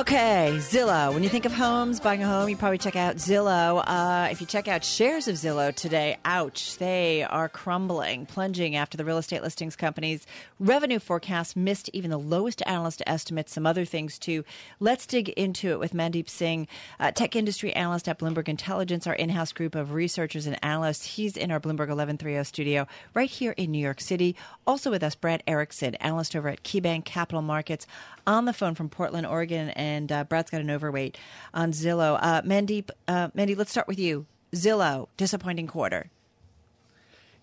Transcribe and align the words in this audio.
Okay, 0.00 0.52
Zillow. 0.54 1.12
When 1.12 1.22
you 1.22 1.28
think 1.28 1.44
of 1.44 1.52
homes, 1.52 2.00
buying 2.00 2.22
a 2.22 2.26
home, 2.26 2.48
you 2.48 2.56
probably 2.56 2.78
check 2.78 2.96
out 2.96 3.16
Zillow. 3.16 3.84
Uh, 3.86 4.28
if 4.30 4.40
you 4.40 4.46
check 4.46 4.66
out 4.66 4.82
shares 4.82 5.28
of 5.28 5.34
Zillow 5.34 5.74
today, 5.74 6.16
ouch, 6.24 6.78
they 6.78 7.22
are 7.22 7.50
crumbling, 7.50 8.24
plunging 8.24 8.76
after 8.76 8.96
the 8.96 9.04
real 9.04 9.18
estate 9.18 9.42
listings 9.42 9.76
company's 9.76 10.26
revenue 10.58 11.00
forecast 11.00 11.54
missed 11.54 11.90
even 11.92 12.10
the 12.10 12.18
lowest 12.18 12.62
analyst 12.64 13.02
estimates, 13.06 13.52
some 13.52 13.66
other 13.66 13.84
things 13.84 14.18
too. 14.18 14.42
Let's 14.78 15.04
dig 15.04 15.28
into 15.28 15.72
it 15.72 15.78
with 15.78 15.92
Mandeep 15.92 16.30
Singh, 16.30 16.66
uh, 16.98 17.10
tech 17.12 17.36
industry 17.36 17.74
analyst 17.74 18.08
at 18.08 18.18
Bloomberg 18.18 18.48
Intelligence, 18.48 19.06
our 19.06 19.14
in 19.14 19.28
house 19.28 19.52
group 19.52 19.74
of 19.74 19.92
researchers 19.92 20.46
and 20.46 20.58
analysts. 20.64 21.04
He's 21.04 21.36
in 21.36 21.50
our 21.50 21.60
Bloomberg 21.60 21.88
1130 21.90 22.42
studio 22.44 22.86
right 23.12 23.28
here 23.28 23.52
in 23.58 23.70
New 23.70 23.78
York 23.78 24.00
City. 24.00 24.34
Also 24.66 24.90
with 24.90 25.02
us, 25.02 25.14
Brad 25.14 25.42
Erikson, 25.46 25.94
analyst 25.96 26.34
over 26.34 26.48
at 26.48 26.62
KeyBanc 26.62 27.04
Capital 27.04 27.42
Markets, 27.42 27.86
on 28.26 28.44
the 28.44 28.52
phone 28.52 28.74
from 28.74 28.88
Portland, 28.88 29.26
Oregon 29.26 29.70
and 29.70 29.89
uh, 30.12 30.24
Brad's 30.24 30.50
got 30.50 30.60
an 30.60 30.70
overweight 30.70 31.18
on 31.54 31.72
Zillow. 31.72 32.18
Uh, 32.20 32.42
Mandeep, 32.42 32.90
uh, 33.08 33.28
Mandy, 33.34 33.54
let's 33.54 33.70
start 33.70 33.88
with 33.88 33.98
you. 33.98 34.26
Zillow, 34.52 35.08
disappointing 35.16 35.66
quarter. 35.66 36.10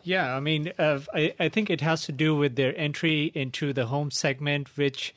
Yeah, 0.03 0.35
I 0.35 0.39
mean, 0.39 0.71
uh, 0.79 0.99
I, 1.13 1.33
I 1.39 1.49
think 1.49 1.69
it 1.69 1.81
has 1.81 2.03
to 2.03 2.11
do 2.11 2.35
with 2.35 2.55
their 2.55 2.77
entry 2.77 3.31
into 3.35 3.73
the 3.73 3.87
home 3.87 4.09
segment, 4.11 4.77
which 4.77 5.13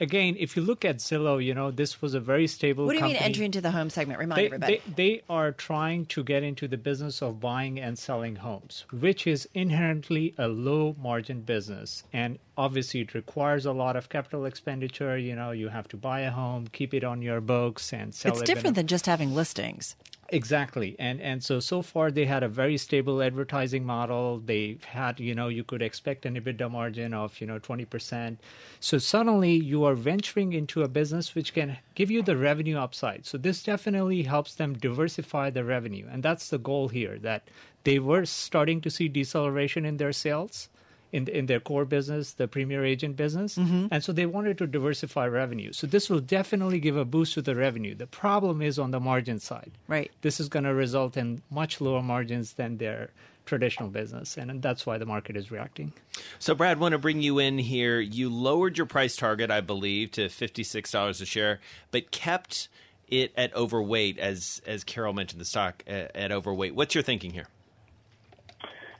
again, 0.00 0.36
if 0.38 0.56
you 0.56 0.62
look 0.62 0.84
at 0.84 0.98
Zillow, 0.98 1.42
you 1.42 1.54
know, 1.54 1.70
this 1.70 2.02
was 2.02 2.14
a 2.14 2.20
very 2.20 2.46
stable 2.46 2.86
What 2.86 2.92
do 2.92 2.96
you 2.96 3.00
company. 3.00 3.18
mean 3.18 3.22
entry 3.22 3.44
into 3.44 3.60
the 3.60 3.70
home 3.70 3.90
segment? 3.90 4.18
Remind 4.18 4.38
they, 4.38 4.46
everybody. 4.46 4.82
They, 4.86 4.92
they 4.94 5.22
are 5.28 5.52
trying 5.52 6.06
to 6.06 6.24
get 6.24 6.42
into 6.42 6.68
the 6.68 6.76
business 6.76 7.22
of 7.22 7.40
buying 7.40 7.78
and 7.80 7.98
selling 7.98 8.36
homes, 8.36 8.84
which 8.92 9.26
is 9.26 9.48
inherently 9.54 10.34
a 10.38 10.48
low 10.48 10.96
margin 11.00 11.40
business. 11.40 12.04
And 12.12 12.38
obviously, 12.56 13.00
it 13.00 13.14
requires 13.14 13.66
a 13.66 13.72
lot 13.72 13.96
of 13.96 14.08
capital 14.08 14.44
expenditure. 14.44 15.16
You 15.18 15.36
know, 15.36 15.50
you 15.50 15.68
have 15.68 15.88
to 15.88 15.96
buy 15.96 16.20
a 16.20 16.30
home, 16.30 16.68
keep 16.72 16.94
it 16.94 17.04
on 17.04 17.22
your 17.22 17.40
books, 17.40 17.92
and 17.92 18.14
sell 18.14 18.32
it's 18.32 18.42
it. 18.42 18.46
different 18.46 18.76
than 18.76 18.86
just 18.86 19.06
having 19.06 19.34
listings. 19.34 19.96
Exactly. 20.28 20.94
And 21.00 21.20
and 21.20 21.42
so 21.42 21.58
so 21.60 21.82
far 21.82 22.10
they 22.12 22.26
had 22.26 22.42
a 22.44 22.48
very 22.48 22.76
stable 22.78 23.20
advertising 23.22 23.84
model. 23.84 24.38
They 24.38 24.78
had, 24.86 25.18
you 25.20 25.34
know, 25.34 25.48
you 25.48 25.64
could 25.64 25.82
expect 25.82 26.24
an 26.26 26.34
EBITDA 26.36 26.70
margin 26.70 27.12
of, 27.14 27.40
you 27.40 27.46
know, 27.46 27.58
20%. 27.58 28.38
So 28.80 28.98
suddenly 28.98 29.52
you 29.54 29.84
are 29.84 29.94
venturing 29.94 30.52
into 30.52 30.82
a 30.82 30.88
business 30.88 31.34
which 31.34 31.52
can 31.54 31.78
give 31.94 32.10
you 32.10 32.22
the 32.22 32.36
revenue 32.36 32.76
upside. 32.78 33.24
So 33.26 33.36
this 33.38 33.62
definitely 33.64 34.22
helps 34.22 34.54
them 34.54 34.74
diversify 34.74 35.50
the 35.50 35.64
revenue. 35.64 36.06
And 36.10 36.22
that's 36.22 36.50
the 36.50 36.58
goal 36.58 36.88
here 36.88 37.18
that 37.20 37.48
they 37.84 37.98
were 37.98 38.24
starting 38.26 38.80
to 38.82 38.90
see 38.90 39.08
deceleration 39.08 39.84
in 39.84 39.96
their 39.96 40.12
sales 40.12 40.68
in 41.16 41.22
in 41.28 41.46
their 41.46 41.60
core 41.60 41.86
business, 41.96 42.34
the 42.34 42.48
premier 42.56 42.82
agent 42.92 43.14
business, 43.16 43.56
mm-hmm. 43.56 43.86
and 43.90 44.00
so 44.04 44.12
they 44.12 44.26
wanted 44.26 44.56
to 44.58 44.66
diversify 44.66 45.26
revenue. 45.42 45.72
So 45.72 45.86
this 45.86 46.10
will 46.10 46.24
definitely 46.38 46.80
give 46.80 46.96
a 46.96 47.04
boost 47.04 47.34
to 47.34 47.42
the 47.42 47.54
revenue. 47.54 47.94
The 47.94 48.10
problem 48.24 48.62
is 48.68 48.78
on 48.78 48.90
the 48.90 49.00
margin 49.00 49.38
side. 49.40 49.72
Right. 49.88 50.10
This 50.20 50.40
is 50.40 50.48
going 50.48 50.66
to 50.70 50.74
result 50.74 51.16
in 51.16 51.42
much 51.50 51.80
lower 51.80 52.02
margins 52.02 52.54
than 52.54 52.78
their 52.78 53.10
traditional 53.46 53.88
business, 53.88 54.36
and 54.36 54.60
that's 54.60 54.84
why 54.86 54.98
the 54.98 55.06
market 55.06 55.36
is 55.36 55.50
reacting. 55.50 55.92
So, 56.38 56.54
Brad, 56.54 56.80
want 56.80 56.92
to 56.92 56.98
bring 56.98 57.22
you 57.22 57.38
in 57.38 57.58
here. 57.58 58.00
You 58.00 58.28
lowered 58.28 58.76
your 58.76 58.86
price 58.86 59.16
target, 59.16 59.50
I 59.50 59.60
believe, 59.60 60.10
to 60.12 60.28
fifty-six 60.28 60.90
dollars 60.90 61.20
a 61.20 61.26
share, 61.26 61.60
but 61.90 62.10
kept 62.10 62.68
it 63.08 63.32
at 63.36 63.54
overweight, 63.54 64.18
as 64.18 64.60
as 64.66 64.82
Carol 64.82 65.12
mentioned, 65.12 65.40
the 65.40 65.44
stock 65.44 65.84
at, 65.86 66.10
at 66.16 66.32
overweight. 66.32 66.74
What's 66.74 66.94
your 66.96 67.04
thinking 67.04 67.30
here? 67.30 67.46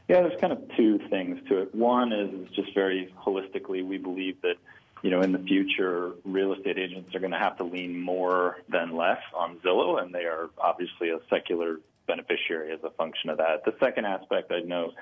Yeah, 0.09 0.21
there's 0.21 0.41
kind 0.41 0.53
of 0.53 0.63
two 0.77 1.01
things 1.11 1.41
to 1.49 1.63
it. 1.63 1.75
One 1.75 2.13
is 2.13 2.49
just 2.55 2.73
very 2.75 3.13
holistically, 3.21 3.85
we 3.85 3.99
believe 3.99 4.41
that 4.43 4.55
you 5.03 5.11
know 5.11 5.21
in 5.21 5.33
the 5.33 5.39
future, 5.41 6.13
real 6.25 6.53
estate 6.53 6.79
agents 6.79 7.15
are 7.15 7.19
going 7.19 7.33
to 7.33 7.39
have 7.39 7.57
to 7.59 7.65
lean 7.65 8.01
more 8.01 8.59
than 8.69 8.97
less 8.97 9.21
on 9.35 9.57
Zillow, 9.57 10.01
and 10.01 10.15
they 10.15 10.25
are 10.25 10.49
obviously 10.59 11.11
a 11.11 11.19
secular 11.29 11.81
beneficiary 12.07 12.73
as 12.73 12.79
a 12.85 12.91
function 12.91 13.31
of 13.31 13.39
that. 13.39 13.65
The 13.65 13.75
second 13.81 14.05
aspect 14.05 14.53
I 14.53 14.61
know, 14.61 14.93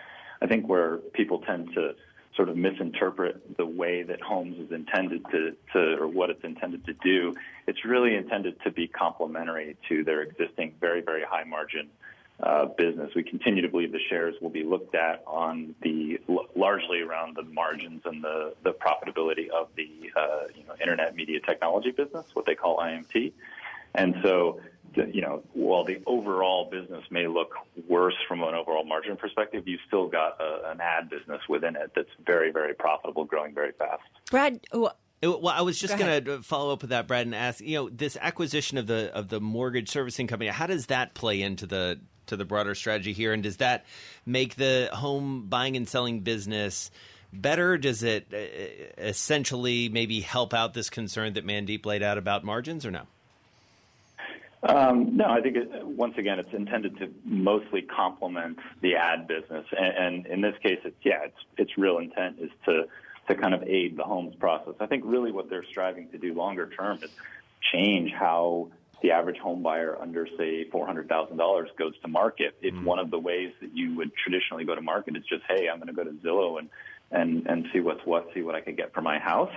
I 0.40 0.46
think 0.46 0.68
where 0.68 0.96
people 0.96 1.40
tend 1.40 1.74
to 1.74 1.94
sort 2.34 2.48
of 2.48 2.56
misinterpret 2.56 3.56
the 3.56 3.66
way 3.66 4.02
that 4.02 4.20
Homes 4.20 4.58
is 4.58 4.72
intended 4.72 5.24
to, 5.30 5.54
to 5.72 6.00
or 6.00 6.08
what 6.08 6.30
it's 6.30 6.42
intended 6.42 6.84
to 6.86 6.94
do. 6.94 7.34
It's 7.68 7.84
really 7.84 8.16
intended 8.16 8.56
to 8.64 8.72
be 8.72 8.88
complementary 8.88 9.76
to 9.88 10.02
their 10.02 10.22
existing 10.22 10.74
very, 10.80 11.00
very 11.00 11.22
high 11.22 11.44
margin 11.44 11.90
business. 12.78 13.10
We 13.14 13.22
continue 13.22 13.62
to 13.62 13.68
believe 13.68 13.92
the 13.92 14.00
shares 14.10 14.34
will 14.40 14.50
be 14.50 14.64
looked 14.64 14.94
at 14.94 15.22
on 15.26 15.74
the 15.82 16.18
largely 16.54 17.00
around 17.00 17.36
the 17.36 17.42
margins 17.44 18.02
and 18.04 18.22
the, 18.22 18.54
the 18.62 18.72
profitability 18.72 19.48
of 19.48 19.68
the 19.76 19.88
uh, 20.16 20.48
you 20.54 20.64
know 20.64 20.74
internet 20.80 21.14
media 21.16 21.40
technology 21.40 21.90
business, 21.90 22.26
what 22.34 22.46
they 22.46 22.54
call 22.54 22.78
IMT. 22.78 23.32
And 23.94 24.16
so, 24.22 24.60
you 24.96 25.20
know, 25.20 25.42
while 25.52 25.84
the 25.84 26.02
overall 26.06 26.68
business 26.70 27.04
may 27.10 27.26
look 27.28 27.52
worse 27.88 28.16
from 28.28 28.42
an 28.42 28.54
overall 28.54 28.84
margin 28.84 29.16
perspective, 29.16 29.66
you've 29.66 29.80
still 29.86 30.08
got 30.08 30.40
a, 30.40 30.70
an 30.70 30.80
ad 30.80 31.08
business 31.08 31.40
within 31.48 31.76
it 31.76 31.92
that's 31.94 32.08
very, 32.26 32.50
very 32.50 32.74
profitable, 32.74 33.24
growing 33.24 33.54
very 33.54 33.72
fast. 33.72 34.02
Brad, 34.30 34.60
It- 34.72 34.78
Well, 35.22 35.48
I 35.48 35.62
was 35.62 35.78
just 35.78 35.96
going 35.96 36.24
to 36.24 36.42
follow 36.42 36.72
up 36.72 36.82
with 36.82 36.90
that, 36.90 37.06
Brad, 37.06 37.24
and 37.26 37.34
ask 37.34 37.60
you 37.60 37.76
know 37.76 37.88
this 37.88 38.18
acquisition 38.20 38.76
of 38.76 38.86
the 38.86 39.10
of 39.14 39.28
the 39.28 39.40
mortgage 39.40 39.88
servicing 39.88 40.26
company. 40.26 40.50
How 40.50 40.66
does 40.66 40.86
that 40.86 41.14
play 41.14 41.40
into 41.40 41.66
the 41.66 42.00
to 42.26 42.36
the 42.36 42.44
broader 42.44 42.74
strategy 42.74 43.12
here, 43.12 43.32
and 43.32 43.42
does 43.42 43.58
that 43.58 43.84
make 44.26 44.56
the 44.56 44.88
home 44.92 45.46
buying 45.48 45.76
and 45.76 45.88
selling 45.88 46.20
business 46.20 46.90
better? 47.32 47.76
Does 47.78 48.02
it 48.02 48.26
uh, 48.32 49.02
essentially 49.02 49.88
maybe 49.88 50.20
help 50.20 50.54
out 50.54 50.74
this 50.74 50.90
concern 50.90 51.34
that 51.34 51.46
Mandeep 51.46 51.84
laid 51.84 52.02
out 52.02 52.18
about 52.18 52.44
margins, 52.44 52.86
or 52.86 52.90
no? 52.90 53.02
Um, 54.62 55.18
no, 55.18 55.26
I 55.26 55.42
think 55.42 55.56
it, 55.56 55.86
once 55.86 56.16
again, 56.16 56.38
it's 56.38 56.54
intended 56.54 56.98
to 56.98 57.12
mostly 57.24 57.82
complement 57.82 58.58
the 58.80 58.96
ad 58.96 59.28
business, 59.28 59.66
and, 59.76 59.96
and 59.96 60.26
in 60.26 60.40
this 60.40 60.54
case, 60.62 60.78
it's 60.84 60.96
yeah, 61.02 61.24
its 61.24 61.36
its 61.58 61.76
real 61.76 61.98
intent 61.98 62.38
is 62.40 62.50
to 62.64 62.84
to 63.28 63.34
kind 63.34 63.52
of 63.52 63.62
aid 63.64 63.96
the 63.96 64.04
homes 64.04 64.34
process. 64.36 64.74
I 64.80 64.86
think 64.86 65.04
really 65.06 65.32
what 65.32 65.50
they're 65.50 65.64
striving 65.64 66.08
to 66.10 66.18
do 66.18 66.32
longer 66.32 66.68
term 66.68 66.98
is 67.02 67.10
change 67.72 68.12
how 68.12 68.68
the 69.04 69.10
average 69.10 69.36
home 69.36 69.62
buyer 69.62 69.98
under 70.00 70.26
say 70.38 70.64
four 70.70 70.86
hundred 70.86 71.10
thousand 71.10 71.36
dollars 71.36 71.68
goes 71.78 71.92
to 72.00 72.08
market. 72.08 72.56
If 72.62 72.74
one 72.82 72.98
of 72.98 73.10
the 73.10 73.18
ways 73.18 73.52
that 73.60 73.76
you 73.76 73.94
would 73.96 74.10
traditionally 74.16 74.64
go 74.64 74.74
to 74.74 74.80
market 74.80 75.14
is 75.14 75.24
just 75.28 75.42
hey, 75.46 75.68
I'm 75.68 75.76
going 75.76 75.88
to 75.88 75.92
go 75.92 76.04
to 76.04 76.16
Zillow 76.24 76.58
and 76.58 76.70
and 77.10 77.46
and 77.46 77.66
see 77.70 77.80
what's 77.80 78.04
what, 78.06 78.30
see 78.32 78.40
what 78.40 78.54
I 78.54 78.62
could 78.62 78.78
get 78.78 78.94
for 78.94 79.02
my 79.02 79.18
house 79.18 79.52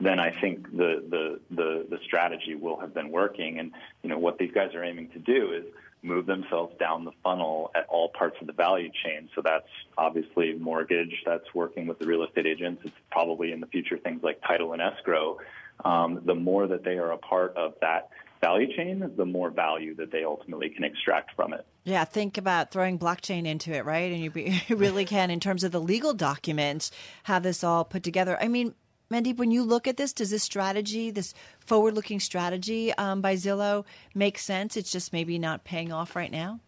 then 0.00 0.18
I 0.18 0.30
think 0.40 0.70
the, 0.72 1.04
the, 1.08 1.40
the, 1.50 1.86
the 1.88 1.98
strategy 2.04 2.54
will 2.54 2.80
have 2.80 2.94
been 2.94 3.10
working. 3.10 3.58
And, 3.60 3.72
you 4.02 4.08
know, 4.08 4.18
what 4.18 4.38
these 4.38 4.50
guys 4.52 4.74
are 4.74 4.82
aiming 4.82 5.10
to 5.10 5.18
do 5.18 5.52
is 5.52 5.64
move 6.02 6.26
themselves 6.26 6.76
down 6.78 7.04
the 7.04 7.12
funnel 7.22 7.70
at 7.74 7.86
all 7.88 8.08
parts 8.08 8.36
of 8.40 8.46
the 8.46 8.52
value 8.52 8.90
chain. 9.04 9.28
So 9.34 9.40
that's 9.42 9.68
obviously 9.96 10.54
mortgage, 10.54 11.22
that's 11.24 11.54
working 11.54 11.86
with 11.86 11.98
the 11.98 12.06
real 12.06 12.24
estate 12.24 12.46
agents. 12.46 12.82
It's 12.84 12.94
probably 13.10 13.52
in 13.52 13.60
the 13.60 13.66
future 13.66 13.96
things 13.96 14.22
like 14.22 14.40
title 14.42 14.72
and 14.72 14.82
escrow. 14.82 15.38
Um, 15.84 16.22
the 16.24 16.34
more 16.34 16.66
that 16.66 16.84
they 16.84 16.98
are 16.98 17.12
a 17.12 17.18
part 17.18 17.56
of 17.56 17.74
that 17.80 18.10
value 18.44 18.76
chain, 18.76 19.10
the 19.16 19.24
more 19.24 19.50
value 19.50 19.94
that 19.96 20.10
they 20.12 20.24
ultimately 20.24 20.68
can 20.68 20.84
extract 20.84 21.34
from 21.34 21.52
it. 21.52 21.64
Yeah, 21.84 22.04
think 22.04 22.36
about 22.36 22.70
throwing 22.70 22.98
blockchain 22.98 23.46
into 23.46 23.72
it, 23.72 23.84
right? 23.84 24.12
And 24.12 24.20
you, 24.20 24.30
be, 24.30 24.60
you 24.68 24.76
really 24.76 25.04
can, 25.04 25.30
in 25.30 25.40
terms 25.40 25.64
of 25.64 25.72
the 25.72 25.80
legal 25.80 26.12
documents, 26.12 26.90
have 27.24 27.42
this 27.42 27.64
all 27.64 27.84
put 27.84 28.02
together. 28.02 28.36
I 28.40 28.48
mean, 28.48 28.74
Mandeep, 29.10 29.38
when 29.38 29.50
you 29.50 29.62
look 29.62 29.86
at 29.86 29.96
this, 29.96 30.12
does 30.12 30.30
this 30.30 30.42
strategy, 30.42 31.10
this 31.10 31.34
forward-looking 31.60 32.20
strategy 32.20 32.92
um, 32.94 33.20
by 33.20 33.34
Zillow, 33.34 33.84
make 34.14 34.38
sense? 34.38 34.76
It's 34.76 34.90
just 34.90 35.12
maybe 35.12 35.38
not 35.38 35.64
paying 35.64 35.92
off 35.92 36.16
right 36.16 36.32
now. 36.32 36.60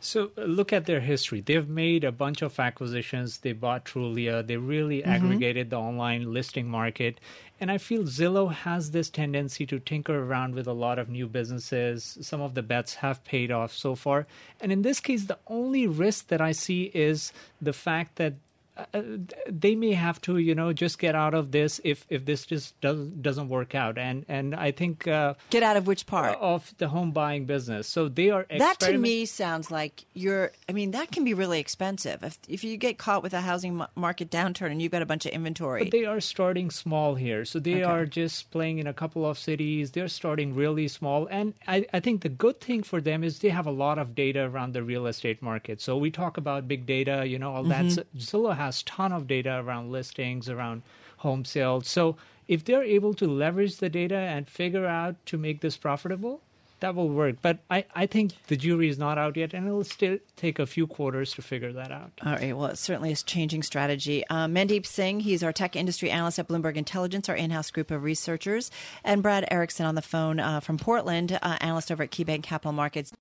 So 0.00 0.32
uh, 0.36 0.42
look 0.42 0.72
at 0.72 0.86
their 0.86 0.98
history. 1.00 1.40
They've 1.40 1.68
made 1.68 2.02
a 2.02 2.10
bunch 2.10 2.42
of 2.42 2.58
acquisitions. 2.58 3.38
They 3.38 3.52
bought 3.52 3.84
Trulia. 3.84 4.44
They 4.44 4.56
really 4.56 5.04
aggregated 5.04 5.70
the 5.70 5.76
online 5.76 6.32
listing 6.32 6.68
market. 6.68 7.20
And 7.62 7.70
I 7.70 7.78
feel 7.78 8.02
Zillow 8.02 8.52
has 8.52 8.90
this 8.90 9.08
tendency 9.08 9.66
to 9.66 9.78
tinker 9.78 10.24
around 10.24 10.56
with 10.56 10.66
a 10.66 10.72
lot 10.72 10.98
of 10.98 11.08
new 11.08 11.28
businesses. 11.28 12.18
Some 12.20 12.40
of 12.40 12.54
the 12.54 12.62
bets 12.62 12.96
have 12.96 13.22
paid 13.22 13.52
off 13.52 13.72
so 13.72 13.94
far. 13.94 14.26
And 14.60 14.72
in 14.72 14.82
this 14.82 14.98
case, 14.98 15.26
the 15.26 15.38
only 15.46 15.86
risk 15.86 16.26
that 16.26 16.40
I 16.40 16.50
see 16.50 16.90
is 16.92 17.32
the 17.60 17.72
fact 17.72 18.16
that 18.16 18.34
uh, 18.76 19.02
they 19.48 19.74
may 19.74 19.92
have 19.92 20.20
to, 20.22 20.38
you 20.38 20.54
know, 20.54 20.72
just 20.72 20.98
get 20.98 21.14
out 21.14 21.34
of 21.34 21.50
this 21.50 21.80
if 21.84 22.06
if 22.08 22.24
this 22.24 22.46
just 22.46 22.80
does, 22.80 23.06
doesn't 23.08 23.48
work 23.48 23.74
out. 23.74 23.98
And 23.98 24.24
and 24.28 24.54
I 24.54 24.70
think 24.70 25.06
uh, 25.06 25.34
get 25.50 25.62
out 25.62 25.76
of 25.76 25.86
which 25.86 26.06
part 26.06 26.38
of 26.40 26.72
the 26.78 26.88
home 26.88 27.12
buying 27.12 27.44
business. 27.44 27.86
So 27.86 28.08
they 28.08 28.30
are 28.30 28.46
that 28.56 28.80
to 28.80 28.96
me 28.96 29.26
sounds 29.26 29.70
like 29.70 30.04
you're. 30.14 30.52
I 30.68 30.72
mean, 30.72 30.92
that 30.92 31.12
can 31.12 31.24
be 31.24 31.34
really 31.34 31.60
expensive 31.60 32.22
if 32.22 32.38
if 32.48 32.64
you 32.64 32.78
get 32.78 32.96
caught 32.96 33.22
with 33.22 33.34
a 33.34 33.42
housing 33.42 33.82
market 33.94 34.30
downturn 34.30 34.70
and 34.70 34.80
you've 34.80 34.92
got 34.92 35.02
a 35.02 35.06
bunch 35.06 35.26
of 35.26 35.32
inventory. 35.32 35.84
But 35.84 35.92
they 35.92 36.06
are 36.06 36.20
starting 36.20 36.70
small 36.70 37.14
here, 37.14 37.44
so 37.44 37.58
they 37.58 37.74
okay. 37.74 37.82
are 37.82 38.06
just 38.06 38.50
playing 38.50 38.78
in 38.78 38.86
a 38.86 38.94
couple 38.94 39.26
of 39.26 39.38
cities. 39.38 39.90
They're 39.90 40.08
starting 40.08 40.54
really 40.54 40.88
small, 40.88 41.26
and 41.30 41.52
I, 41.68 41.84
I 41.92 42.00
think 42.00 42.22
the 42.22 42.30
good 42.30 42.60
thing 42.60 42.82
for 42.82 43.02
them 43.02 43.22
is 43.22 43.40
they 43.40 43.50
have 43.50 43.66
a 43.66 43.70
lot 43.70 43.98
of 43.98 44.14
data 44.14 44.44
around 44.44 44.72
the 44.72 44.82
real 44.82 45.06
estate 45.06 45.42
market. 45.42 45.82
So 45.82 45.98
we 45.98 46.10
talk 46.10 46.38
about 46.38 46.66
big 46.66 46.86
data, 46.86 47.26
you 47.26 47.38
know, 47.38 47.54
all 47.54 47.64
mm-hmm. 47.64 47.88
that. 47.88 48.06
Zillow 48.16 48.61
has 48.66 48.82
ton 48.84 49.12
of 49.12 49.26
data 49.26 49.60
around 49.64 49.92
listings, 49.92 50.48
around 50.48 50.82
home 51.18 51.44
sales. 51.44 51.88
So 51.88 52.16
if 52.48 52.64
they're 52.64 52.82
able 52.82 53.14
to 53.14 53.26
leverage 53.26 53.76
the 53.76 53.88
data 53.88 54.16
and 54.16 54.48
figure 54.48 54.86
out 54.86 55.16
to 55.26 55.38
make 55.38 55.60
this 55.60 55.76
profitable, 55.76 56.40
that 56.80 56.94
will 56.94 57.08
work. 57.08 57.36
But 57.40 57.60
I, 57.70 57.84
I 57.94 58.06
think 58.06 58.32
the 58.48 58.56
jury 58.56 58.88
is 58.88 58.98
not 58.98 59.16
out 59.16 59.36
yet, 59.36 59.54
and 59.54 59.66
it'll 59.66 59.84
still 59.84 60.18
take 60.36 60.58
a 60.58 60.66
few 60.66 60.86
quarters 60.86 61.32
to 61.34 61.42
figure 61.42 61.72
that 61.72 61.90
out. 61.90 62.10
All 62.24 62.32
right. 62.32 62.56
Well, 62.56 62.66
it 62.66 62.76
certainly 62.76 63.12
is 63.12 63.22
changing 63.22 63.62
strategy. 63.62 64.24
Uh, 64.28 64.46
Mandeep 64.46 64.84
Singh, 64.84 65.20
he's 65.20 65.42
our 65.42 65.52
tech 65.52 65.76
industry 65.76 66.10
analyst 66.10 66.38
at 66.38 66.48
Bloomberg 66.48 66.76
Intelligence, 66.76 67.28
our 67.28 67.36
in 67.36 67.50
house 67.50 67.70
group 67.70 67.90
of 67.90 68.02
researchers, 68.02 68.70
and 69.04 69.22
Brad 69.22 69.46
Erikson 69.50 69.86
on 69.86 69.94
the 69.94 70.02
phone 70.02 70.40
uh, 70.40 70.60
from 70.60 70.76
Portland, 70.76 71.38
uh, 71.40 71.56
analyst 71.60 71.90
over 71.92 72.02
at 72.02 72.10
KeyBanc 72.10 72.42
Capital 72.42 72.72
Markets. 72.72 73.12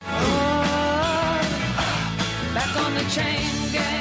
Back 2.53 4.00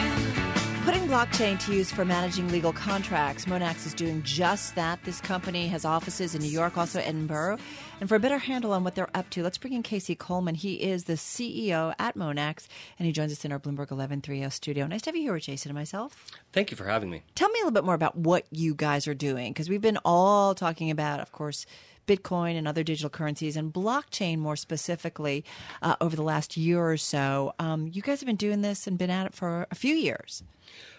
blockchain 1.10 1.58
to 1.58 1.74
use 1.74 1.90
for 1.90 2.04
managing 2.04 2.48
legal 2.52 2.72
contracts, 2.72 3.46
Monax 3.46 3.84
is 3.84 3.94
doing 3.94 4.22
just 4.22 4.76
that. 4.76 5.02
This 5.02 5.20
company 5.20 5.66
has 5.66 5.84
offices 5.84 6.36
in 6.36 6.40
New 6.40 6.48
York, 6.48 6.78
also 6.78 7.00
Edinburgh. 7.00 7.58
And 7.98 8.08
for 8.08 8.14
a 8.14 8.20
better 8.20 8.38
handle 8.38 8.72
on 8.72 8.84
what 8.84 8.94
they're 8.94 9.10
up 9.12 9.28
to, 9.30 9.42
let's 9.42 9.58
bring 9.58 9.72
in 9.72 9.82
Casey 9.82 10.14
Kuhlman. 10.14 10.54
He 10.54 10.74
is 10.74 11.04
the 11.04 11.14
CEO 11.14 11.96
at 11.98 12.16
Monax, 12.16 12.68
and 12.96 13.06
he 13.06 13.12
joins 13.12 13.32
us 13.32 13.44
in 13.44 13.50
our 13.50 13.58
Bloomberg 13.58 13.90
1130 13.90 14.50
studio. 14.50 14.86
Nice 14.86 15.02
to 15.02 15.08
have 15.08 15.16
you 15.16 15.22
here 15.22 15.32
with 15.32 15.42
Jason 15.42 15.70
and 15.70 15.76
myself. 15.76 16.26
Thank 16.52 16.70
you 16.70 16.76
for 16.76 16.84
having 16.84 17.10
me. 17.10 17.24
Tell 17.34 17.48
me 17.48 17.58
a 17.58 17.64
little 17.64 17.72
bit 17.72 17.82
more 17.82 17.96
about 17.96 18.14
what 18.14 18.46
you 18.52 18.76
guys 18.76 19.08
are 19.08 19.14
doing, 19.14 19.52
because 19.52 19.68
we've 19.68 19.80
been 19.80 19.98
all 20.04 20.54
talking 20.54 20.92
about, 20.92 21.18
of 21.18 21.32
course, 21.32 21.66
Bitcoin 22.06 22.56
and 22.56 22.68
other 22.68 22.84
digital 22.84 23.10
currencies 23.10 23.56
and 23.56 23.72
blockchain 23.74 24.38
more 24.38 24.54
specifically 24.54 25.44
uh, 25.82 25.96
over 26.00 26.14
the 26.14 26.22
last 26.22 26.56
year 26.56 26.88
or 26.88 26.96
so. 26.96 27.52
Um, 27.58 27.90
you 27.92 28.00
guys 28.00 28.20
have 28.20 28.28
been 28.28 28.36
doing 28.36 28.60
this 28.60 28.86
and 28.86 28.96
been 28.96 29.10
at 29.10 29.26
it 29.26 29.34
for 29.34 29.66
a 29.72 29.74
few 29.74 29.96
years. 29.96 30.44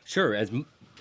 Sure. 0.03 0.35
As 0.35 0.51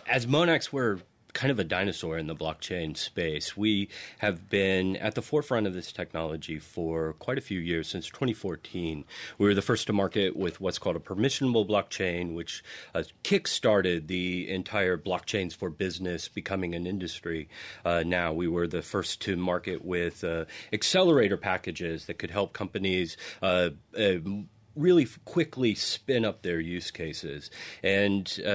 as 0.07 0.27
Monax, 0.27 0.73
we're 0.73 0.99
kind 1.33 1.51
of 1.51 1.59
a 1.59 1.65
dinosaur 1.65 2.19
in 2.19 2.27
the 2.27 2.35
blockchain 2.35 2.97
space. 2.97 3.57
We 3.57 3.89
have 4.19 4.49
been 4.49 4.97
at 4.97 5.15
the 5.15 5.23
forefront 5.23 5.67
of 5.67 5.75
this 5.75 5.93
technology 5.93 6.59
for 6.59 7.15
quite 7.15 7.39
a 7.39 7.41
few 7.41 7.61
years, 7.61 7.89
since 7.89 8.09
2014. 8.09 9.05
We 9.39 9.47
were 9.47 9.55
the 9.55 9.63
first 9.63 9.87
to 9.87 9.93
market 9.93 10.37
with 10.37 10.61
what's 10.61 10.79
called 10.79 10.97
a 10.97 11.01
permissionable 11.01 11.69
blockchain, 11.69 12.35
which 12.35 12.63
uh, 12.95 13.05
kick-started 13.23 14.09
the 14.09 14.51
entire 14.51 14.97
blockchains 14.97 15.55
for 15.55 15.71
business 15.71 16.29
becoming 16.29 16.75
an 16.75 16.87
industry. 16.87 17.49
Uh, 17.85 18.03
now, 18.05 18.33
we 18.33 18.49
were 18.49 18.67
the 18.67 18.83
first 18.83 19.21
to 19.23 19.37
market 19.37 19.85
with 19.85 20.25
uh, 20.25 20.45
accelerator 20.73 21.37
packages 21.37 22.07
that 22.07 22.19
could 22.19 22.31
help 22.31 22.53
companies 22.53 23.17
uh, 23.43 23.71
uh, 23.99 24.15
really 24.77 25.07
quickly 25.25 25.75
spin 25.75 26.25
up 26.25 26.43
their 26.43 26.61
use 26.61 26.91
cases, 26.91 27.51
and 27.83 28.41
uh, 28.45 28.49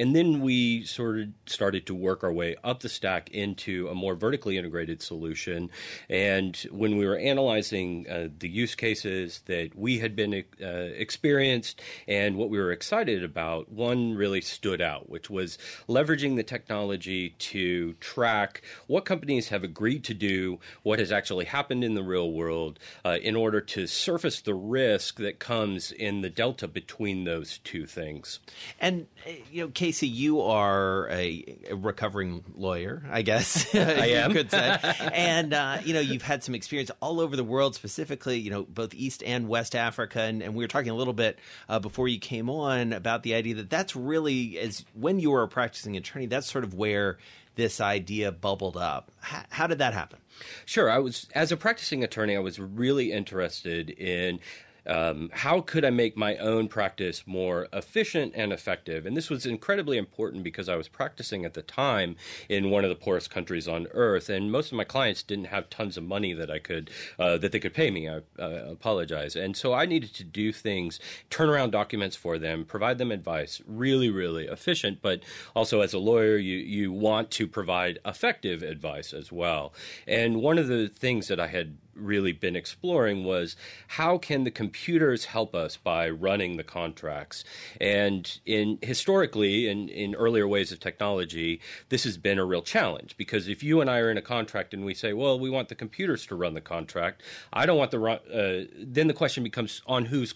and 0.00 0.14
then 0.16 0.40
we 0.40 0.84
sort 0.84 1.20
of 1.20 1.28
started 1.46 1.86
to 1.86 1.94
work 1.94 2.24
our 2.24 2.32
way 2.32 2.56
up 2.64 2.80
the 2.80 2.88
stack 2.88 3.30
into 3.30 3.88
a 3.88 3.94
more 3.94 4.14
vertically 4.14 4.58
integrated 4.58 5.00
solution. 5.02 5.70
And 6.08 6.56
when 6.70 6.96
we 6.96 7.06
were 7.06 7.16
analyzing 7.16 8.06
uh, 8.08 8.28
the 8.38 8.48
use 8.48 8.74
cases 8.74 9.42
that 9.46 9.76
we 9.76 9.98
had 9.98 10.16
been 10.16 10.44
uh, 10.62 10.66
experienced 10.66 11.80
and 12.08 12.36
what 12.36 12.50
we 12.50 12.58
were 12.58 12.72
excited 12.72 13.22
about, 13.22 13.70
one 13.70 14.14
really 14.14 14.40
stood 14.40 14.80
out, 14.80 15.08
which 15.08 15.30
was 15.30 15.56
leveraging 15.88 16.36
the 16.36 16.42
technology 16.42 17.30
to 17.38 17.92
track 17.94 18.62
what 18.86 19.04
companies 19.04 19.48
have 19.48 19.62
agreed 19.62 20.04
to 20.04 20.14
do, 20.14 20.58
what 20.82 20.98
has 20.98 21.12
actually 21.12 21.44
happened 21.44 21.84
in 21.84 21.94
the 21.94 22.02
real 22.02 22.32
world, 22.32 22.78
uh, 23.04 23.18
in 23.22 23.36
order 23.36 23.60
to 23.60 23.86
surface 23.86 24.40
the 24.40 24.54
risk 24.54 25.18
that 25.18 25.38
comes 25.38 25.59
in 25.98 26.20
the 26.20 26.30
delta 26.30 26.68
between 26.68 27.24
those 27.24 27.58
two 27.58 27.86
things. 27.86 28.40
And 28.80 29.06
uh, 29.26 29.32
you 29.50 29.62
know, 29.62 29.68
Casey, 29.68 30.08
you 30.08 30.40
are 30.40 31.08
a, 31.10 31.58
a 31.70 31.76
recovering 31.76 32.44
lawyer, 32.54 33.02
I 33.10 33.22
guess. 33.22 33.74
I 33.74 34.06
am. 34.08 34.32
could 34.32 34.50
say. 34.50 34.78
and 35.12 35.52
uh, 35.52 35.78
you 35.84 35.94
know, 35.94 36.00
you've 36.00 36.22
had 36.22 36.42
some 36.42 36.54
experience 36.54 36.90
all 37.00 37.20
over 37.20 37.36
the 37.36 37.44
world, 37.44 37.74
specifically, 37.74 38.38
you 38.38 38.50
know, 38.50 38.62
both 38.62 38.94
East 38.94 39.22
and 39.24 39.48
West 39.48 39.74
Africa. 39.74 40.20
And, 40.22 40.42
and 40.42 40.54
we 40.54 40.64
were 40.64 40.68
talking 40.68 40.90
a 40.90 40.94
little 40.94 41.14
bit 41.14 41.38
uh, 41.68 41.78
before 41.78 42.08
you 42.08 42.18
came 42.18 42.48
on 42.48 42.92
about 42.92 43.22
the 43.22 43.34
idea 43.34 43.54
that 43.56 43.70
that's 43.70 43.94
really 43.94 44.58
as 44.58 44.84
when 44.94 45.18
you 45.18 45.30
were 45.30 45.42
a 45.42 45.48
practicing 45.48 45.96
attorney, 45.96 46.26
that's 46.26 46.50
sort 46.50 46.64
of 46.64 46.74
where 46.74 47.18
this 47.56 47.80
idea 47.80 48.32
bubbled 48.32 48.76
up. 48.76 49.10
H- 49.24 49.44
how 49.50 49.66
did 49.66 49.78
that 49.78 49.92
happen? 49.92 50.18
Sure. 50.64 50.90
I 50.90 50.98
was, 50.98 51.26
as 51.34 51.52
a 51.52 51.56
practicing 51.56 52.02
attorney, 52.02 52.36
I 52.36 52.40
was 52.40 52.58
really 52.58 53.12
interested 53.12 53.90
in 53.90 54.40
um, 54.86 55.30
how 55.32 55.60
could 55.60 55.84
I 55.84 55.90
make 55.90 56.16
my 56.16 56.36
own 56.36 56.68
practice 56.68 57.24
more 57.26 57.68
efficient 57.72 58.32
and 58.34 58.52
effective? 58.52 59.06
And 59.06 59.16
this 59.16 59.30
was 59.30 59.46
incredibly 59.46 59.98
important 59.98 60.42
because 60.42 60.68
I 60.68 60.76
was 60.76 60.88
practicing 60.88 61.44
at 61.44 61.54
the 61.54 61.62
time 61.62 62.16
in 62.48 62.70
one 62.70 62.84
of 62.84 62.90
the 62.90 62.96
poorest 62.96 63.30
countries 63.30 63.68
on 63.68 63.86
earth, 63.92 64.28
and 64.28 64.50
most 64.50 64.72
of 64.72 64.76
my 64.76 64.84
clients 64.84 65.22
didn't 65.22 65.46
have 65.46 65.70
tons 65.70 65.96
of 65.96 66.04
money 66.04 66.32
that 66.32 66.50
I 66.50 66.58
could 66.58 66.90
uh, 67.18 67.38
that 67.38 67.52
they 67.52 67.60
could 67.60 67.74
pay 67.74 67.90
me. 67.90 68.08
I 68.08 68.20
uh, 68.38 68.64
apologize, 68.70 69.36
and 69.36 69.56
so 69.56 69.72
I 69.72 69.86
needed 69.86 70.14
to 70.14 70.24
do 70.24 70.52
things, 70.52 71.00
turn 71.28 71.48
around 71.48 71.70
documents 71.70 72.16
for 72.16 72.38
them, 72.38 72.64
provide 72.64 72.98
them 72.98 73.10
advice, 73.10 73.62
really, 73.66 74.10
really 74.10 74.46
efficient. 74.46 75.02
But 75.02 75.22
also, 75.54 75.80
as 75.80 75.92
a 75.92 75.98
lawyer, 75.98 76.36
you 76.36 76.58
you 76.58 76.92
want 76.92 77.30
to 77.32 77.46
provide 77.46 77.98
effective 78.04 78.62
advice 78.62 79.12
as 79.12 79.32
well. 79.32 79.72
And 80.06 80.42
one 80.42 80.58
of 80.58 80.68
the 80.68 80.88
things 80.88 81.28
that 81.28 81.40
I 81.40 81.48
had 81.48 81.76
really 81.94 82.32
been 82.32 82.56
exploring 82.56 83.24
was 83.24 83.56
how 83.88 84.18
can 84.18 84.44
the 84.44 84.50
computers 84.50 85.26
help 85.26 85.54
us 85.54 85.76
by 85.76 86.08
running 86.08 86.56
the 86.56 86.64
contracts? 86.64 87.44
And 87.80 88.40
in 88.46 88.78
historically 88.82 89.68
in, 89.68 89.88
in 89.88 90.14
earlier 90.14 90.46
ways 90.46 90.72
of 90.72 90.80
technology 90.80 91.60
this 91.88 92.04
has 92.04 92.16
been 92.16 92.38
a 92.38 92.44
real 92.44 92.62
challenge 92.62 93.16
because 93.16 93.48
if 93.48 93.62
you 93.62 93.80
and 93.80 93.90
i 93.90 93.98
are 93.98 94.10
in 94.10 94.18
a 94.18 94.22
contract 94.22 94.74
and 94.74 94.84
we 94.84 94.94
say 94.94 95.12
well 95.12 95.38
we 95.38 95.50
want 95.50 95.68
the 95.68 95.74
computers 95.74 96.26
to 96.26 96.34
run 96.34 96.54
the 96.54 96.60
contract 96.60 97.22
i 97.52 97.66
don't 97.66 97.78
want 97.78 97.90
the 97.90 98.02
uh, 98.02 98.66
then 98.78 99.06
the 99.06 99.14
question 99.14 99.42
becomes 99.42 99.82
on 99.86 100.06
whose 100.06 100.34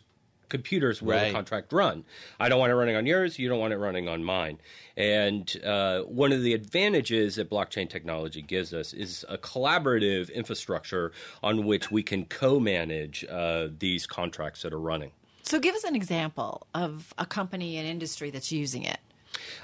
computers 0.55 1.03
will 1.03 1.15
right. 1.15 1.27
the 1.27 1.33
contract 1.33 1.73
run. 1.73 2.05
I 2.39 2.49
don't 2.49 2.61
want 2.61 2.71
it 2.71 2.77
running 2.77 2.95
on 2.95 3.07
yours. 3.07 3.41
You 3.41 3.49
don't 3.49 3.59
want 3.59 3.73
it 3.73 3.79
running 3.79 4.09
on 4.09 4.23
mine. 4.23 4.59
And 4.97 5.53
uh, 5.65 6.03
one 6.03 6.31
of 6.31 6.45
the 6.45 6.55
advantages 6.55 7.35
that 7.35 7.51
blockchain 7.51 7.91
technology 7.91 8.41
gives 8.41 8.73
us 8.73 8.93
is 8.93 9.25
a 9.29 9.37
collaborative 9.37 10.33
infrastructure 10.33 11.11
on 11.43 11.65
which 11.65 11.91
we 11.91 12.05
can 12.05 12.25
co-manage 12.27 13.25
uh, 13.25 13.67
these 13.77 14.07
contracts 14.07 14.63
that 14.63 14.73
are 14.73 14.79
running. 14.79 15.11
So, 15.43 15.59
give 15.59 15.75
us 15.75 15.83
an 15.83 15.97
example 15.97 16.69
of 16.73 17.13
a 17.19 17.27
company 17.27 17.77
and 17.77 17.89
industry 17.89 18.31
that's 18.31 18.53
using 18.53 18.85
it. 18.85 19.01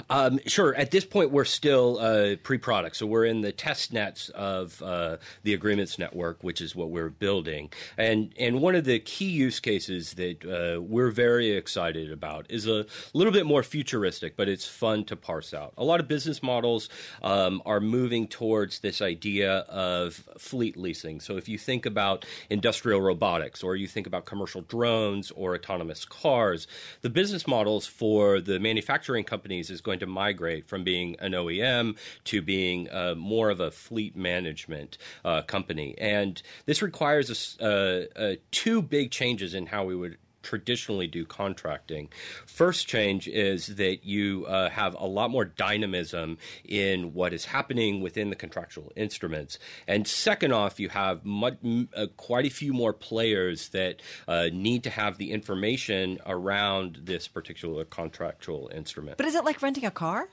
Um, 0.08 0.40
sure. 0.46 0.74
At 0.74 0.90
this 0.90 1.04
point, 1.04 1.30
we're 1.30 1.44
still 1.44 1.98
uh, 1.98 2.36
pre-product, 2.42 2.96
so 2.96 3.06
we're 3.06 3.24
in 3.24 3.40
the 3.40 3.52
test 3.52 3.92
nets 3.92 4.28
of 4.30 4.82
uh, 4.82 5.16
the 5.42 5.54
agreements 5.54 5.98
network, 5.98 6.42
which 6.42 6.60
is 6.60 6.74
what 6.74 6.90
we're 6.90 7.10
building. 7.10 7.70
And 7.96 8.32
and 8.38 8.60
one 8.60 8.74
of 8.74 8.84
the 8.84 8.98
key 8.98 9.28
use 9.30 9.60
cases 9.60 10.14
that 10.14 10.44
uh, 10.44 10.80
we're 10.80 11.10
very 11.10 11.52
excited 11.52 12.12
about 12.12 12.46
is 12.48 12.66
a 12.66 12.86
little 13.12 13.32
bit 13.32 13.46
more 13.46 13.62
futuristic, 13.62 14.36
but 14.36 14.48
it's 14.48 14.66
fun 14.66 15.04
to 15.04 15.16
parse 15.16 15.54
out. 15.54 15.72
A 15.76 15.84
lot 15.84 16.00
of 16.00 16.08
business 16.08 16.42
models 16.42 16.88
um, 17.22 17.62
are 17.66 17.80
moving 17.80 18.26
towards 18.26 18.80
this 18.80 19.00
idea 19.02 19.58
of 19.68 20.14
fleet 20.38 20.76
leasing. 20.76 21.20
So 21.20 21.36
if 21.36 21.48
you 21.48 21.58
think 21.58 21.86
about 21.86 22.24
industrial 22.48 23.00
robotics, 23.00 23.62
or 23.62 23.76
you 23.76 23.86
think 23.86 24.06
about 24.06 24.24
commercial 24.24 24.62
drones 24.62 25.30
or 25.32 25.54
autonomous 25.54 26.04
cars, 26.04 26.66
the 27.02 27.10
business 27.10 27.46
models 27.46 27.86
for 27.86 28.40
the 28.40 28.58
manufacturing 28.58 29.24
companies 29.24 29.70
is 29.70 29.79
going 29.80 30.00
to 30.00 30.06
migrate 30.06 30.66
from 30.66 30.84
being 30.84 31.16
an 31.20 31.32
OEM 31.32 31.96
to 32.24 32.42
being 32.42 32.88
uh, 32.90 33.14
more 33.16 33.50
of 33.50 33.60
a 33.60 33.70
fleet 33.70 34.16
management 34.16 34.98
uh, 35.24 35.42
company. 35.42 35.94
And 35.98 36.40
this 36.66 36.82
requires 36.82 37.56
a, 37.60 38.36
two 38.50 38.82
big 38.82 39.10
changes 39.10 39.54
in 39.54 39.66
how 39.66 39.84
we 39.84 39.94
would 39.94 40.18
traditionally 40.42 41.06
do 41.06 41.24
contracting. 41.24 42.08
First 42.46 42.86
change 42.86 43.28
is 43.28 43.66
that 43.76 44.04
you 44.04 44.46
uh, 44.46 44.70
have 44.70 44.94
a 44.94 45.06
lot 45.06 45.30
more 45.30 45.44
dynamism 45.44 46.38
in 46.64 47.14
what 47.14 47.32
is 47.32 47.46
happening 47.46 48.00
within 48.00 48.30
the 48.30 48.36
contractual 48.36 48.92
instruments. 48.96 49.58
And 49.86 50.06
second 50.06 50.52
off, 50.52 50.80
you 50.80 50.88
have 50.88 51.24
much, 51.24 51.58
uh, 51.96 52.06
quite 52.16 52.46
a 52.46 52.50
few 52.50 52.72
more 52.72 52.92
players 52.92 53.68
that 53.70 54.02
uh, 54.26 54.48
need 54.52 54.84
to 54.84 54.90
have 54.90 55.18
the 55.18 55.30
information 55.30 56.18
around 56.26 57.00
this 57.04 57.28
particular 57.28 57.84
contractual 57.84 58.70
instrument. 58.74 59.16
But 59.16 59.26
is 59.26 59.34
it 59.34 59.44
like 59.44 59.62
renting 59.62 59.84
a 59.84 59.90
car? 59.90 60.28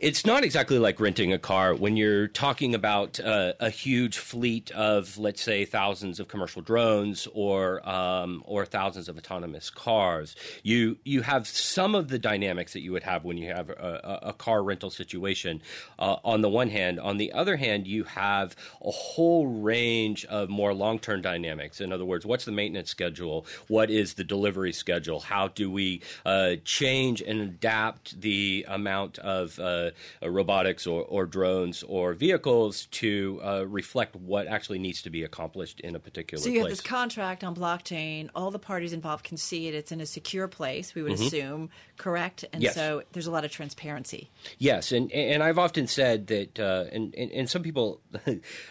It's 0.00 0.24
not 0.24 0.44
exactly 0.44 0.78
like 0.78 1.00
renting 1.00 1.32
a 1.32 1.38
car 1.38 1.74
when 1.74 1.96
you're 1.96 2.28
talking 2.28 2.74
about 2.74 3.18
uh, 3.20 3.54
a 3.60 3.70
huge 3.70 4.18
fleet 4.18 4.70
of, 4.72 5.18
let's 5.18 5.42
say, 5.42 5.64
thousands 5.64 6.20
of 6.20 6.28
commercial 6.28 6.62
drones 6.62 7.26
or 7.32 7.86
um, 7.88 8.42
or 8.46 8.64
thousands 8.64 9.08
of 9.08 9.16
autonomous 9.16 9.70
cars. 9.70 10.36
You 10.62 10.98
you 11.04 11.22
have 11.22 11.46
some 11.46 11.94
of 11.94 12.08
the 12.08 12.18
dynamics 12.18 12.72
that 12.74 12.80
you 12.80 12.92
would 12.92 13.02
have 13.02 13.24
when 13.24 13.36
you 13.36 13.52
have 13.52 13.70
a, 13.70 14.20
a 14.22 14.32
car 14.32 14.62
rental 14.62 14.90
situation. 14.90 15.62
Uh, 15.98 16.16
on 16.24 16.42
the 16.42 16.48
one 16.48 16.68
hand, 16.68 17.00
on 17.00 17.16
the 17.16 17.32
other 17.32 17.56
hand, 17.56 17.86
you 17.86 18.04
have 18.04 18.54
a 18.84 18.90
whole 18.90 19.46
range 19.46 20.24
of 20.26 20.48
more 20.48 20.72
long 20.72 20.98
term 20.98 21.22
dynamics. 21.22 21.80
In 21.80 21.92
other 21.92 22.04
words, 22.04 22.24
what's 22.24 22.44
the 22.44 22.52
maintenance 22.52 22.90
schedule? 22.90 23.46
What 23.68 23.90
is 23.90 24.14
the 24.14 24.24
delivery 24.24 24.72
schedule? 24.72 25.20
How 25.20 25.48
do 25.48 25.70
we 25.70 26.02
uh, 26.24 26.56
change 26.64 27.20
and 27.20 27.40
adapt 27.40 28.20
the 28.20 28.64
amount 28.68 29.18
of 29.18 29.58
uh, 29.58 29.81
uh, 30.22 30.30
robotics 30.30 30.86
or, 30.86 31.02
or, 31.02 31.26
drones 31.26 31.82
or 31.82 32.12
vehicles 32.12 32.86
to 32.86 33.40
uh, 33.42 33.64
reflect 33.66 34.14
what 34.16 34.46
actually 34.46 34.78
needs 34.78 35.02
to 35.02 35.10
be 35.10 35.22
accomplished 35.22 35.80
in 35.80 35.94
a 35.94 35.98
particular. 35.98 36.42
So 36.42 36.48
you 36.48 36.60
place. 36.60 36.62
have 36.62 36.70
this 36.70 36.80
contract 36.80 37.44
on 37.44 37.54
blockchain. 37.54 38.28
All 38.34 38.50
the 38.50 38.58
parties 38.58 38.92
involved 38.92 39.24
can 39.24 39.36
see 39.36 39.68
it. 39.68 39.74
It's 39.74 39.92
in 39.92 40.00
a 40.00 40.06
secure 40.06 40.48
place. 40.48 40.94
We 40.94 41.02
would 41.02 41.12
mm-hmm. 41.12 41.24
assume, 41.24 41.70
correct? 41.96 42.44
And 42.52 42.62
yes. 42.62 42.74
so 42.74 43.02
there's 43.12 43.26
a 43.26 43.30
lot 43.30 43.44
of 43.44 43.50
transparency. 43.50 44.30
Yes, 44.58 44.92
and 44.92 45.10
and 45.12 45.42
I've 45.42 45.58
often 45.58 45.86
said 45.86 46.26
that, 46.28 46.58
uh, 46.58 46.84
and, 46.92 47.14
and, 47.14 47.30
and 47.32 47.50
some 47.50 47.62
people 47.62 48.00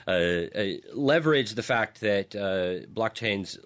uh, 0.08 0.12
leverage 0.94 1.54
the 1.56 1.64
fact 1.64 2.02
that 2.02 2.32
blockchains 2.32 3.58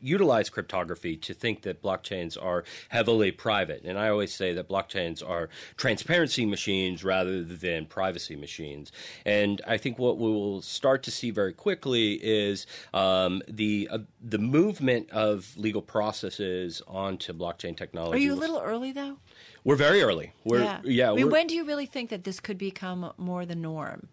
utilize 0.00 0.50
cryptography 0.50 1.16
to 1.16 1.34
think 1.34 1.62
that 1.62 1.82
blockchains 1.82 2.42
are 2.42 2.64
heavily 2.88 3.30
private, 3.30 3.82
and 3.84 3.98
I 3.98 4.08
always 4.08 4.34
say 4.34 4.52
that 4.54 4.68
blockchains 4.68 5.28
are 5.28 5.48
transparency 5.76 6.46
machines 6.46 6.71
rather 7.04 7.42
than 7.42 7.86
privacy 7.86 8.36
machines. 8.36 8.92
And 9.24 9.60
I 9.66 9.76
think 9.76 9.98
what 9.98 10.18
we 10.18 10.28
will 10.28 10.62
start 10.62 11.02
to 11.04 11.10
see 11.10 11.30
very 11.30 11.52
quickly 11.52 12.14
is 12.14 12.66
um, 12.94 13.42
the 13.48 13.88
uh, 13.90 13.98
the 14.20 14.38
movement 14.38 15.10
of 15.10 15.56
legal 15.56 15.82
processes 15.82 16.82
onto 16.86 17.32
blockchain 17.32 17.76
technology. 17.76 18.18
Are 18.18 18.20
you 18.20 18.34
a 18.34 18.36
little 18.36 18.60
early 18.60 18.92
though? 18.92 19.18
We're 19.64 19.76
very 19.76 20.02
early. 20.02 20.32
We're, 20.44 20.60
yeah. 20.60 20.80
yeah 20.84 21.10
I 21.12 21.14
mean, 21.14 21.30
when 21.30 21.46
do 21.46 21.54
you 21.54 21.64
really 21.64 21.86
think 21.86 22.10
that 22.10 22.24
this 22.24 22.40
could 22.40 22.58
become 22.58 23.12
more 23.16 23.46
the 23.46 23.54
norm? 23.54 24.08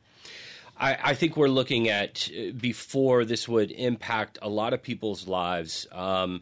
I, 0.79 0.97
I, 1.03 1.13
think 1.13 1.35
we're 1.35 1.49
looking 1.49 1.89
at 1.89 2.29
uh, 2.31 2.51
before 2.51 3.25
this 3.25 3.47
would 3.49 3.71
impact 3.71 4.39
a 4.41 4.47
lot 4.47 4.73
of 4.73 4.81
people's 4.81 5.27
lives. 5.27 5.87
Um, 5.91 6.41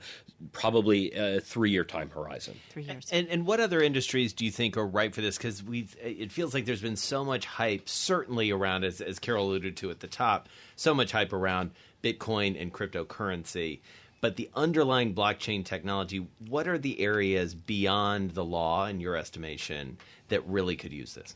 probably 0.51 1.12
a 1.13 1.39
three-year 1.39 1.84
time 1.84 2.10
horizon. 2.10 2.56
Three 2.70 2.84
years. 2.84 3.08
And, 3.12 3.27
and 3.27 3.46
what 3.46 3.60
other 3.60 3.82
industries 3.82 4.34
do 4.34 4.46
you 4.46 4.51
think 4.51 4.77
are 4.77 4.86
ripe 4.86 5.15
for 5.15 5.22
this? 5.22 5.38
Because 5.38 5.63
we, 5.63 5.88
it 6.00 6.32
feels 6.32 6.53
like 6.53 6.65
there's 6.65 6.82
been 6.82 6.96
so 6.96 7.25
much 7.25 7.46
hype, 7.46 7.89
certainly 7.89 8.51
around, 8.51 8.84
as, 8.84 9.01
as 9.01 9.20
Carol 9.20 9.48
alluded 9.48 9.75
to 9.77 9.89
at 9.89 10.00
the 10.00 10.08
top, 10.08 10.48
so 10.75 10.94
much 10.94 11.12
hype 11.12 11.34
around 11.34 11.72
Bitcoin 12.03 12.60
and 12.62 12.72
cryptocurrency. 12.72 13.79
But 14.22 14.36
the 14.36 14.50
underlying 14.56 15.13
blockchain 15.13 15.63
technology, 15.65 16.27
what 16.48 16.67
are 16.67 16.77
the 16.77 17.00
areas 17.00 17.53
beyond 17.53 18.32
the 18.32 18.46
law, 18.46 18.86
in 18.88 19.00
your 19.00 19.15
estimation, 19.15 19.98
that 20.29 20.46
really 20.48 20.75
could 20.75 20.94
use 20.94 21.13
this? 21.13 21.36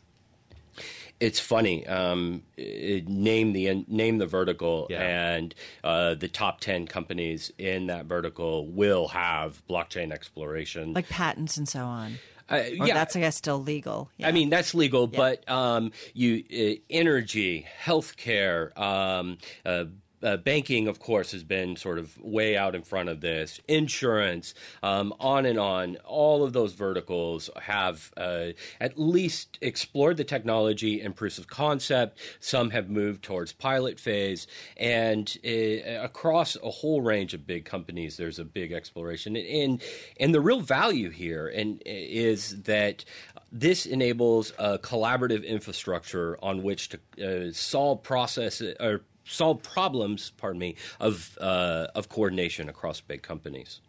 It's 1.21 1.39
funny. 1.39 1.87
Um, 1.87 2.43
it, 2.57 3.07
name 3.07 3.53
the 3.53 3.85
name 3.87 4.17
the 4.17 4.25
vertical, 4.25 4.87
yeah. 4.89 5.01
and 5.35 5.55
uh, 5.83 6.15
the 6.15 6.27
top 6.27 6.59
ten 6.59 6.87
companies 6.87 7.53
in 7.57 7.87
that 7.87 8.05
vertical 8.05 8.67
will 8.67 9.07
have 9.09 9.61
blockchain 9.69 10.11
exploration, 10.11 10.93
like 10.93 11.07
patents 11.07 11.55
and 11.57 11.69
so 11.69 11.85
on. 11.85 12.17
Uh, 12.49 12.63
yeah, 12.73 12.93
that's 12.93 13.15
I 13.15 13.21
guess 13.21 13.37
still 13.37 13.61
legal. 13.61 14.09
Yeah. 14.17 14.27
I 14.27 14.31
mean 14.33 14.49
that's 14.49 14.73
legal, 14.73 15.09
yeah. 15.09 15.17
but 15.17 15.49
um, 15.49 15.91
you 16.13 16.43
uh, 16.51 16.81
energy, 16.89 17.65
healthcare, 17.81 18.77
um, 18.77 19.37
uh, 19.65 19.85
uh, 20.23 20.37
banking, 20.37 20.87
of 20.87 20.99
course, 20.99 21.31
has 21.31 21.43
been 21.43 21.75
sort 21.75 21.99
of 21.99 22.17
way 22.21 22.57
out 22.57 22.75
in 22.75 22.83
front 22.83 23.09
of 23.09 23.21
this. 23.21 23.59
Insurance, 23.67 24.53
um, 24.83 25.13
on 25.19 25.45
and 25.45 25.59
on. 25.59 25.97
All 26.05 26.43
of 26.43 26.53
those 26.53 26.73
verticals 26.73 27.49
have 27.61 28.11
uh, 28.17 28.47
at 28.79 28.99
least 28.99 29.57
explored 29.61 30.17
the 30.17 30.23
technology 30.23 31.01
and 31.01 31.15
proofs 31.15 31.37
of 31.37 31.47
concept. 31.47 32.19
Some 32.39 32.69
have 32.71 32.89
moved 32.89 33.23
towards 33.23 33.53
pilot 33.53 33.99
phase, 33.99 34.47
and 34.77 35.37
uh, 35.45 36.03
across 36.03 36.55
a 36.63 36.69
whole 36.69 37.01
range 37.01 37.33
of 37.33 37.45
big 37.47 37.65
companies, 37.65 38.17
there's 38.17 38.39
a 38.39 38.45
big 38.45 38.71
exploration. 38.71 39.35
And 39.35 39.81
and 40.19 40.33
the 40.33 40.41
real 40.41 40.61
value 40.61 41.09
here 41.09 41.47
and 41.47 41.81
is 41.85 42.63
that 42.63 43.05
this 43.51 43.85
enables 43.85 44.53
a 44.57 44.77
collaborative 44.77 45.45
infrastructure 45.45 46.37
on 46.41 46.63
which 46.63 46.89
to 46.89 47.49
uh, 47.49 47.51
solve 47.51 48.01
process 48.01 48.61
or 48.79 49.01
solve 49.25 49.61
problems, 49.63 50.31
pardon 50.37 50.59
me, 50.59 50.75
of 50.99 51.37
uh, 51.39 51.87
of 51.95 52.09
coordination 52.09 52.69
across 52.69 53.01
big 53.01 53.21
companies. 53.21 53.81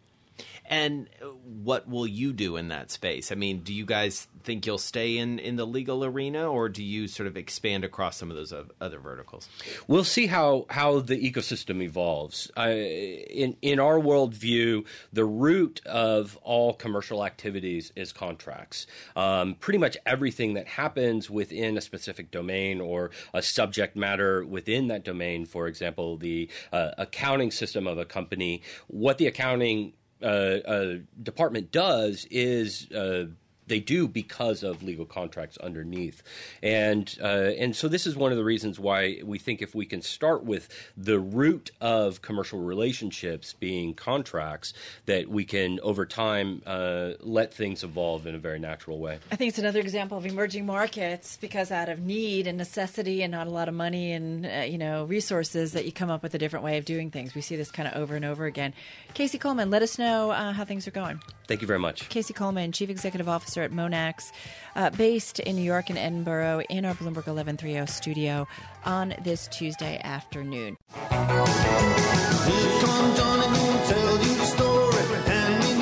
And 0.65 1.09
what 1.43 1.87
will 1.87 2.07
you 2.07 2.33
do 2.33 2.57
in 2.57 2.69
that 2.69 2.89
space? 2.89 3.31
I 3.31 3.35
mean, 3.35 3.59
do 3.59 3.73
you 3.73 3.85
guys 3.85 4.27
think 4.43 4.65
you'll 4.65 4.77
stay 4.77 5.17
in, 5.17 5.39
in 5.39 5.55
the 5.55 5.65
legal 5.65 6.03
arena, 6.03 6.49
or 6.49 6.69
do 6.69 6.83
you 6.83 7.07
sort 7.07 7.27
of 7.27 7.37
expand 7.37 7.83
across 7.83 8.17
some 8.17 8.29
of 8.31 8.37
those 8.37 8.53
other 8.81 8.99
verticals? 8.99 9.49
We'll 9.87 10.03
see 10.03 10.27
how, 10.27 10.65
how 10.69 10.99
the 10.99 11.31
ecosystem 11.31 11.81
evolves. 11.81 12.51
Uh, 12.57 12.69
in 12.69 13.57
in 13.61 13.79
our 13.79 13.99
worldview, 13.99 14.85
the 15.11 15.25
root 15.25 15.81
of 15.85 16.37
all 16.43 16.73
commercial 16.73 17.25
activities 17.25 17.91
is 17.95 18.11
contracts. 18.11 18.87
Um, 19.15 19.55
pretty 19.55 19.79
much 19.79 19.97
everything 20.05 20.53
that 20.55 20.67
happens 20.67 21.29
within 21.29 21.77
a 21.77 21.81
specific 21.81 22.31
domain 22.31 22.81
or 22.81 23.11
a 23.33 23.41
subject 23.41 23.95
matter 23.95 24.45
within 24.45 24.87
that 24.87 25.03
domain, 25.03 25.45
for 25.45 25.67
example, 25.67 26.17
the 26.17 26.49
uh, 26.71 26.91
accounting 26.97 27.51
system 27.51 27.87
of 27.87 27.97
a 27.97 28.05
company, 28.05 28.61
what 28.87 29.17
the 29.17 29.27
accounting 29.27 29.93
uh, 30.27 30.95
department 31.21 31.71
does 31.71 32.25
is 32.31 32.89
uh, 32.91 33.25
they 33.67 33.79
do 33.79 34.07
because 34.07 34.63
of 34.63 34.83
legal 34.83 35.05
contracts 35.05 35.57
underneath, 35.57 36.23
and 36.61 37.17
uh, 37.21 37.51
and 37.57 37.75
so 37.75 37.87
this 37.87 38.05
is 38.05 38.15
one 38.15 38.31
of 38.31 38.37
the 38.37 38.43
reasons 38.43 38.79
why 38.79 39.19
we 39.23 39.39
think 39.39 39.61
if 39.61 39.73
we 39.75 39.85
can 39.85 40.01
start 40.01 40.43
with 40.43 40.69
the 40.97 41.19
root 41.19 41.71
of 41.81 42.21
commercial 42.21 42.59
relationships 42.59 43.53
being 43.53 43.93
contracts, 43.93 44.73
that 45.05 45.29
we 45.29 45.45
can 45.45 45.79
over 45.81 46.05
time 46.05 46.61
uh, 46.65 47.11
let 47.19 47.53
things 47.53 47.83
evolve 47.83 48.27
in 48.27 48.35
a 48.35 48.39
very 48.39 48.59
natural 48.59 48.99
way. 48.99 49.19
I 49.31 49.35
think 49.35 49.49
it's 49.49 49.59
another 49.59 49.79
example 49.79 50.17
of 50.17 50.25
emerging 50.25 50.65
markets 50.65 51.37
because 51.39 51.71
out 51.71 51.89
of 51.89 51.99
need 51.99 52.47
and 52.47 52.57
necessity 52.57 53.21
and 53.21 53.31
not 53.31 53.47
a 53.47 53.49
lot 53.49 53.67
of 53.67 53.73
money 53.73 54.11
and 54.11 54.45
uh, 54.45 54.49
you 54.61 54.77
know 54.77 55.05
resources 55.05 55.73
that 55.73 55.85
you 55.85 55.91
come 55.91 56.09
up 56.09 56.23
with 56.23 56.33
a 56.33 56.37
different 56.37 56.65
way 56.65 56.77
of 56.77 56.85
doing 56.85 57.11
things. 57.11 57.35
We 57.35 57.41
see 57.41 57.55
this 57.55 57.71
kind 57.71 57.87
of 57.87 57.95
over 57.95 58.15
and 58.15 58.25
over 58.25 58.45
again. 58.45 58.73
Casey 59.13 59.39
Kuhlman, 59.39 59.71
let 59.71 59.81
us 59.81 59.97
know 59.97 60.31
uh, 60.31 60.53
how 60.53 60.65
things 60.65 60.87
are 60.87 60.91
going. 60.91 61.21
Thank 61.47 61.61
you 61.61 61.67
very 61.67 61.79
much. 61.79 62.09
Casey 62.09 62.33
Kuhlman, 62.33 62.73
Chief 62.73 62.89
Executive 62.89 63.29
Officer 63.29 63.52
at 63.61 63.71
Monax, 63.71 64.31
uh, 64.75 64.89
based 64.89 65.39
in 65.39 65.55
New 65.55 65.61
York 65.61 65.89
and 65.89 65.99
Edinburgh, 65.99 66.63
in 66.69 66.85
our 66.85 66.93
Bloomberg 66.95 67.27
1130 67.27 67.85
studio 67.91 68.47
on 68.85 69.13
this 69.23 69.47
Tuesday 69.47 70.01
afternoon. 70.03 70.77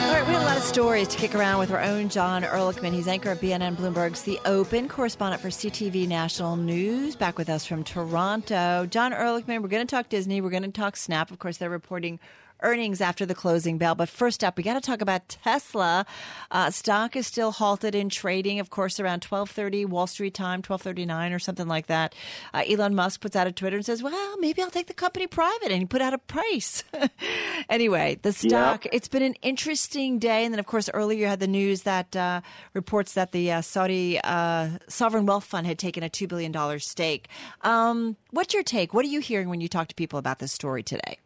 All 0.02 0.18
right, 0.18 0.28
we 0.28 0.34
have 0.34 0.42
a 0.42 0.46
lot 0.46 0.58
of 0.58 0.64
stories 0.64 1.08
to 1.08 1.18
kick 1.18 1.34
around 1.36 1.60
with 1.60 1.72
our 1.72 1.82
own 1.82 2.10
Jon 2.10 2.44
Erlichman. 2.44 2.94
He's 2.94 3.08
anchor 3.08 3.30
at 3.30 3.40
BNN 3.40 3.76
Bloomberg's 3.76 4.24
The 4.24 4.40
Open, 4.46 4.90
correspondent 4.90 5.42
for 5.42 5.50
CTV 5.50 6.08
National 6.08 6.56
News, 6.58 7.16
back 7.16 7.38
with 7.38 7.50
us 7.50 7.66
from 7.66 7.84
Toronto. 7.84 8.86
Jon 8.86 9.14
Erlichman, 9.14 9.62
we're 9.62 9.70
going 9.70 9.86
to 9.86 9.96
talk 9.96 10.10
Disney. 10.10 10.42
We're 10.42 10.50
going 10.50 10.64
to 10.64 10.72
talk 10.72 10.98
Snap. 10.98 11.32
Of 11.32 11.40
course, 11.40 11.58
they're 11.58 11.70
reporting 11.70 12.20
earnings 12.62 13.02
after 13.02 13.26
the 13.26 13.36
closing 13.36 13.78
bell. 13.78 13.96
But 13.96 14.10
first 14.10 14.44
up, 14.44 14.58
we 14.58 14.64
got 14.64 14.76
to 14.76 14.82
talk 14.82 15.02
about 15.02 15.30
Tesla. 15.30 16.06
Uh, 16.50 16.72
stock 16.72 17.16
is 17.16 17.28
still 17.28 17.52
halted 17.52 17.96
in 17.96 18.10
trading, 18.10 18.60
of 18.60 18.70
course, 18.70 19.00
around 19.00 19.22
12:30 19.22 19.86
Wall 19.86 20.08
Street 20.08 20.34
time, 20.34 20.62
12:39 20.62 21.34
or 21.34 21.40
something 21.40 21.68
like 21.68 21.88
that. 21.88 22.16
Uh, 22.54 22.64
Elon 22.68 22.96
Musk 22.96 23.22
puts 23.22 23.36
out 23.36 23.48
a 23.48 23.52
Twitter 23.52 23.78
and 23.78 23.86
says, 23.86 24.04
"Well, 24.04 24.38
maybe 24.38 24.62
I'll 24.62 24.70
take 24.70 24.88
the 24.88 24.94
company 24.94 25.28
private," 25.28 25.72
and 25.72 25.82
he 25.82 25.86
put 25.86 26.02
out 26.02 26.14
a 26.14 26.18
price. 26.18 26.84
anyway, 27.70 28.20
the 28.22 28.34
stock. 28.34 28.86
It's 28.92 29.08
been 29.08 29.24
an 29.24 29.36
interesting 29.42 30.20
day, 30.20 30.44
and 30.44 30.54
then 30.54 30.60
of 30.60 30.66
course 30.66 30.90
earlier 30.94 31.20
you 31.20 31.28
had 31.28 31.40
the 31.40 31.48
news 31.48 31.84
that 31.84 32.16
uh, 32.16 32.42
reports 32.74 33.14
that 33.14 33.32
the 33.32 33.52
uh, 33.52 33.62
Saudi 33.62 34.20
uh, 34.24 34.70
sovereign 34.88 35.26
wealth 35.26 35.46
fund 35.46 35.68
had 35.68 35.80
taken 35.80 36.04
a 36.04 36.10
two 36.10 36.28
billion 36.28 36.52
dollars 36.52 36.88
stake. 36.88 37.28
Um, 37.62 38.18
what's 38.32 38.54
your 38.54 38.64
take? 38.64 38.94
What 38.94 39.06
are 39.06 39.10
you 39.10 39.20
hearing 39.20 39.50
when 39.50 39.62
you 39.62 39.68
talk 39.68 39.88
to 39.90 39.96
people 39.96 40.20
about 40.20 40.40
this 40.40 40.52
story 40.52 40.84
today? 40.84 41.18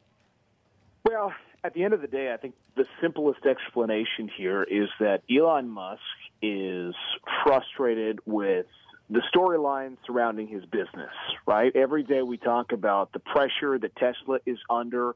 Well, 1.06 1.34
at 1.64 1.76
the 1.76 1.84
end 1.84 1.94
of 1.94 2.02
the 2.02 2.08
day, 2.08 2.34
I 2.34 2.38
think 2.38 2.56
the 2.76 2.86
simplest 3.00 3.46
explanation 3.46 4.28
here 4.36 4.64
is 4.64 4.90
that 5.00 5.22
Elon 5.30 5.70
Musk 5.70 6.02
is 6.42 6.96
frustrated 7.44 8.20
with 8.26 8.66
the 9.10 9.22
storyline 9.34 9.98
surrounding 10.06 10.48
his 10.48 10.66
business, 10.66 11.12
right? 11.46 11.76
Every 11.76 12.04
day 12.04 12.24
we 12.24 12.38
talk 12.38 12.72
about 12.72 13.14
the 13.14 13.20
pressure 13.20 13.78
that 13.78 13.96
Tesla 13.96 14.40
is 14.46 14.58
under 14.70 15.16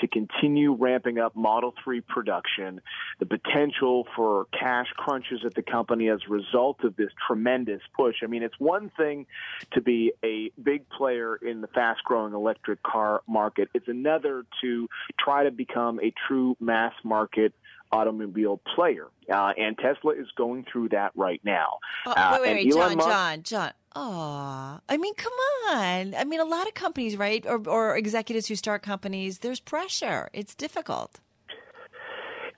to 0.00 0.08
continue 0.08 0.72
ramping 0.72 1.18
up 1.18 1.36
Model 1.36 1.74
3 1.84 2.00
production, 2.00 2.80
the 3.18 3.26
potential 3.26 4.06
for 4.16 4.46
cash 4.58 4.86
crunches 4.96 5.40
at 5.44 5.54
the 5.54 5.62
company 5.62 6.08
as 6.08 6.20
a 6.26 6.32
result 6.32 6.82
of 6.82 6.96
this 6.96 7.10
tremendous 7.26 7.82
push. 7.94 8.16
I 8.22 8.26
mean, 8.26 8.42
it's 8.42 8.58
one 8.58 8.90
thing 8.96 9.26
to 9.72 9.82
be 9.82 10.12
a 10.24 10.50
big 10.62 10.88
player 10.88 11.36
in 11.36 11.60
the 11.60 11.68
fast 11.68 12.02
growing 12.04 12.32
electric 12.32 12.82
car 12.82 13.22
market, 13.28 13.68
it's 13.74 13.88
another 13.88 14.44
to 14.62 14.88
try 15.18 15.44
to 15.44 15.50
become 15.50 16.00
a 16.00 16.12
true 16.26 16.56
mass 16.58 16.94
market 17.04 17.52
automobile 17.92 18.60
player. 18.74 19.06
Uh, 19.32 19.52
and 19.58 19.76
Tesla 19.78 20.12
is 20.12 20.26
going 20.36 20.64
through 20.70 20.90
that 20.90 21.12
right 21.14 21.40
now. 21.44 21.78
Oh, 22.06 22.12
Uh, 22.12 22.30
wait, 22.34 22.40
wait, 22.42 22.48
and 22.48 22.56
wait, 22.58 22.72
Jon, 22.88 22.96
Musk- 22.96 23.08
Jon, 23.08 23.42
Jon. 23.42 23.72
Oh, 23.98 24.78
I 24.88 24.96
mean, 24.98 25.14
come 25.14 25.32
on. 25.70 26.14
I 26.14 26.24
mean, 26.24 26.40
a 26.40 26.44
lot 26.44 26.66
of 26.68 26.74
companies, 26.74 27.16
right, 27.16 27.44
or, 27.46 27.60
or 27.68 27.96
executives 27.96 28.46
who 28.48 28.54
start 28.54 28.82
companies, 28.82 29.38
there's 29.38 29.58
pressure. 29.60 30.28
It's 30.34 30.54
difficult. 30.54 31.18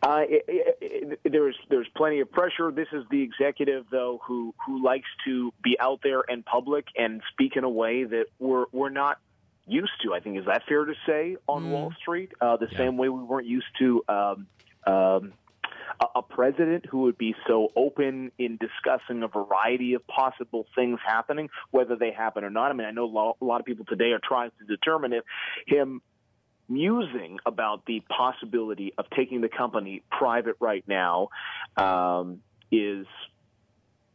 Uh, 0.01 0.21
it, 0.29 0.45
it, 0.47 1.21
it, 1.25 1.33
there's 1.33 1.57
there's 1.71 1.89
plenty 1.97 2.21
of 2.21 2.31
pressure. 2.31 2.71
This 2.71 2.87
is 2.93 3.05
the 3.11 3.21
executive 3.21 3.87
though 3.91 4.21
who 4.25 4.55
who 4.65 4.83
likes 4.85 5.09
to 5.25 5.53
be 5.63 5.77
out 5.81 6.01
there 6.05 6.23
and 6.29 6.45
public 6.45 6.87
and 6.97 7.21
speak 7.33 7.57
in 7.57 7.65
a 7.65 7.69
way 7.69 8.05
that 8.05 8.27
we're 8.39 8.67
we're 8.71 8.91
not 8.91 9.19
used 9.67 9.91
to. 10.05 10.15
I 10.15 10.21
think 10.21 10.39
is 10.39 10.47
that 10.47 10.63
fair 10.69 10.85
to 10.85 10.95
say 11.05 11.37
on 11.49 11.71
Wall 11.73 11.93
Street? 12.01 12.31
Uh, 12.41 12.57
the 12.57 12.69
same 12.77 12.97
way 12.97 13.09
we 13.09 13.21
weren't 13.25 13.49
used 13.49 13.67
to. 13.81 14.05
Um, 14.09 14.47
um, 14.89 15.33
a 16.01 16.07
a 16.17 16.23
president 16.23 16.87
who 16.87 17.01
would 17.03 17.19
be 17.19 17.35
so 17.47 17.69
open 17.77 18.31
in 18.39 18.59
discussing 18.59 19.23
a 19.23 19.29
variety 19.29 19.95
of 19.95 20.07
possible 20.07 20.67
things 20.75 20.99
happening, 21.05 21.49
whether 21.71 21.97
they 21.97 22.13
happen 22.13 22.45
or 22.45 22.51
not. 22.51 22.71
I 22.71 22.75
mean, 22.75 22.87
I 22.87 22.91
know 22.93 23.05
a 23.05 23.07
lot, 23.07 23.37
a 23.41 23.45
lot 23.45 23.61
of 23.61 23.67
people 23.67 23.85
today 23.85 24.13
are 24.13 24.21
trying 24.23 24.51
to 24.61 24.65
determine 24.67 25.13
if 25.13 25.25
him 25.67 26.01
musing 26.69 27.39
about 27.47 27.85
the 27.87 28.01
possibility 28.09 28.93
of 28.99 29.07
taking 29.17 29.41
the 29.41 29.49
company 29.49 30.03
private 30.11 30.57
right 30.61 30.85
now 30.87 31.29
um, 31.77 32.41
is 32.71 33.07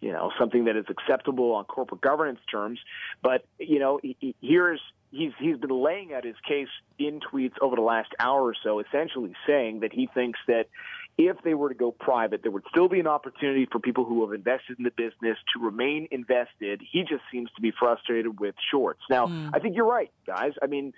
you 0.01 0.11
know 0.11 0.31
something 0.37 0.65
that 0.65 0.75
is 0.75 0.85
acceptable 0.89 1.53
on 1.53 1.63
corporate 1.65 2.01
governance 2.01 2.39
terms 2.51 2.79
but 3.23 3.45
you 3.57 3.79
know 3.79 3.99
he, 4.03 4.15
he- 4.19 4.35
here's 4.41 4.81
he's 5.13 5.31
he's 5.39 5.57
been 5.57 5.69
laying 5.69 6.13
out 6.13 6.25
his 6.25 6.35
case 6.47 6.67
in 6.99 7.19
tweets 7.21 7.53
over 7.61 7.75
the 7.75 7.81
last 7.81 8.09
hour 8.19 8.41
or 8.41 8.55
so 8.63 8.79
essentially 8.79 9.33
saying 9.47 9.79
that 9.81 9.93
he 9.93 10.09
thinks 10.13 10.39
that 10.47 10.65
if 11.15 11.37
they 11.43 11.53
were 11.53 11.69
to 11.69 11.75
go 11.75 11.91
private, 11.91 12.41
there 12.41 12.51
would 12.51 12.63
still 12.71 12.89
be 12.89 12.99
an 12.99 13.05
opportunity 13.05 13.67
for 13.71 13.77
people 13.79 14.03
who 14.03 14.25
have 14.25 14.33
invested 14.33 14.79
in 14.79 14.83
the 14.83 14.89
business 14.89 15.37
to 15.53 15.63
remain 15.63 16.07
invested. 16.09 16.81
He 16.91 17.01
just 17.01 17.21
seems 17.31 17.51
to 17.55 17.61
be 17.61 17.71
frustrated 17.77 18.39
with 18.39 18.55
shorts. 18.71 19.01
Now, 19.11 19.27
I 19.53 19.59
think 19.59 19.75
you're 19.75 19.85
right, 19.85 20.09
guys. 20.25 20.53
I 20.61 20.65
mean, 20.65 20.91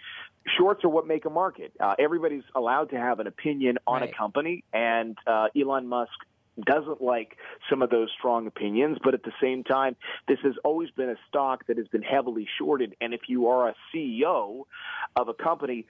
shorts 0.57 0.85
are 0.85 0.89
what 0.89 1.05
make 1.05 1.25
a 1.25 1.29
market. 1.29 1.73
Uh, 1.81 1.95
everybody's 1.99 2.43
allowed 2.55 2.91
to 2.91 2.97
have 2.97 3.19
an 3.19 3.27
opinion 3.27 3.77
on 3.85 4.01
Right. 4.01 4.09
a 4.09 4.17
company, 4.17 4.63
and 4.71 5.17
uh, 5.27 5.47
Elon 5.53 5.87
Musk 5.87 6.13
doesn't 6.63 7.01
like 7.01 7.37
some 7.69 7.81
of 7.81 7.89
those 7.89 8.09
strong 8.17 8.47
opinions, 8.47 8.97
but 9.03 9.13
at 9.13 9.23
the 9.23 9.31
same 9.41 9.63
time, 9.63 9.95
this 10.27 10.39
has 10.43 10.53
always 10.63 10.89
been 10.91 11.09
a 11.09 11.15
stock 11.27 11.67
that 11.67 11.77
has 11.77 11.87
been 11.87 12.01
heavily 12.03 12.47
shorted. 12.57 12.95
And 13.01 13.13
if 13.13 13.21
you 13.27 13.47
are 13.47 13.69
a 13.69 13.75
CEO 13.93 14.63
of 15.15 15.27
a 15.27 15.33
company 15.33 15.85